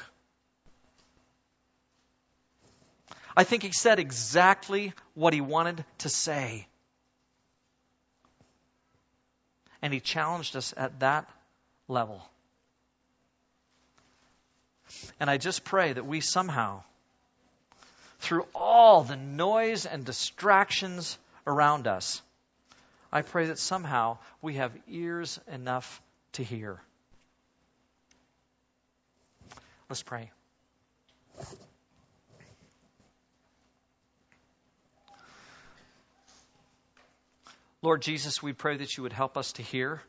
I 3.37 3.45
think 3.45 3.63
he 3.63 3.73
said 3.73 3.99
exactly 3.99 4.95
what 5.15 5.35
he 5.35 5.43
wanted 5.43 5.85
to 5.99 6.09
say. 6.09 6.67
And 9.83 9.93
he 9.93 10.01
challenged 10.01 10.57
us 10.57 10.73
at 10.77 11.01
that 11.01 11.29
level. 11.87 12.23
And 15.21 15.29
I 15.29 15.37
just 15.37 15.65
pray 15.65 15.93
that 15.93 16.07
we 16.07 16.21
somehow, 16.21 16.83
through 18.21 18.47
all 18.55 19.03
the 19.03 19.17
noise 19.17 19.85
and 19.85 20.05
distractions 20.05 21.19
around 21.47 21.87
us, 21.87 22.23
I 23.13 23.21
pray 23.23 23.47
that 23.47 23.59
somehow 23.59 24.19
we 24.41 24.55
have 24.55 24.73
ears 24.89 25.39
enough 25.53 26.01
to 26.33 26.43
hear. 26.43 26.81
Let's 29.89 30.03
pray. 30.03 30.33
Lord 37.83 38.03
Jesus, 38.03 38.43
we 38.43 38.53
pray 38.53 38.79
that 38.79 38.97
you 38.97 39.05
would 39.05 39.13
help 39.13 39.37
us 39.37 39.53
to 39.53 39.63
hear. 39.63 40.03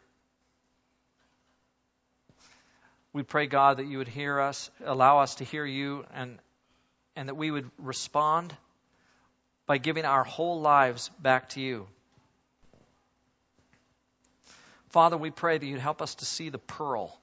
We 3.13 3.21
pray, 3.21 3.45
God, 3.45 3.77
that 3.77 3.85
you 3.85 3.99
would 3.99 4.07
hear 4.07 4.39
us, 4.39 4.71
allow 4.83 5.19
us 5.19 5.35
to 5.35 5.43
hear 5.43 5.63
you, 5.63 6.05
and, 6.15 6.39
and 7.15 7.29
that 7.29 7.35
we 7.35 7.51
would 7.51 7.69
respond 7.77 8.55
by 9.67 9.77
giving 9.77 10.05
our 10.05 10.23
whole 10.23 10.59
lives 10.59 11.11
back 11.19 11.49
to 11.49 11.61
you. 11.61 11.87
Father, 14.89 15.17
we 15.17 15.29
pray 15.29 15.59
that 15.59 15.65
you'd 15.65 15.79
help 15.79 16.01
us 16.01 16.15
to 16.15 16.25
see 16.25 16.49
the 16.49 16.57
pearl 16.57 17.15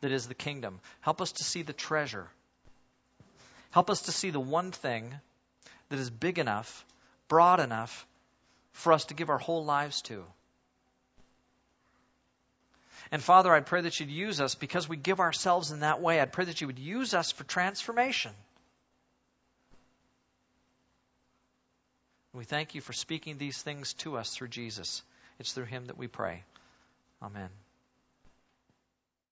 that 0.00 0.12
is 0.12 0.28
the 0.28 0.34
kingdom. 0.34 0.80
Help 1.00 1.20
us 1.20 1.32
to 1.32 1.44
see 1.44 1.62
the 1.62 1.72
treasure. 1.72 2.28
Help 3.70 3.90
us 3.90 4.02
to 4.02 4.12
see 4.12 4.30
the 4.30 4.40
one 4.40 4.72
thing 4.72 5.14
that 5.88 5.98
is 5.98 6.10
big 6.10 6.38
enough, 6.38 6.84
broad 7.28 7.60
enough 7.60 8.06
for 8.72 8.92
us 8.92 9.06
to 9.06 9.14
give 9.14 9.30
our 9.30 9.38
whole 9.38 9.64
lives 9.64 10.02
to. 10.02 10.24
And 13.12 13.22
Father, 13.22 13.54
I 13.54 13.60
pray 13.60 13.82
that 13.82 14.00
you'd 14.00 14.10
use 14.10 14.40
us 14.40 14.54
because 14.54 14.88
we 14.88 14.96
give 14.96 15.20
ourselves 15.20 15.70
in 15.70 15.80
that 15.80 16.00
way. 16.00 16.20
I'd 16.20 16.32
pray 16.32 16.46
that 16.46 16.60
you 16.60 16.66
would 16.66 16.78
use 16.78 17.14
us 17.14 17.30
for 17.30 17.44
transformation. 17.44 18.32
We 22.32 22.44
thank 22.44 22.74
you 22.74 22.80
for 22.80 22.92
speaking 22.92 23.38
these 23.38 23.62
things 23.62 23.94
to 23.94 24.18
us 24.18 24.34
through 24.34 24.48
Jesus. 24.48 25.02
It's 25.38 25.52
through 25.52 25.64
him 25.64 25.86
that 25.86 25.96
we 25.96 26.06
pray. 26.06 26.42
Amen. 27.22 27.48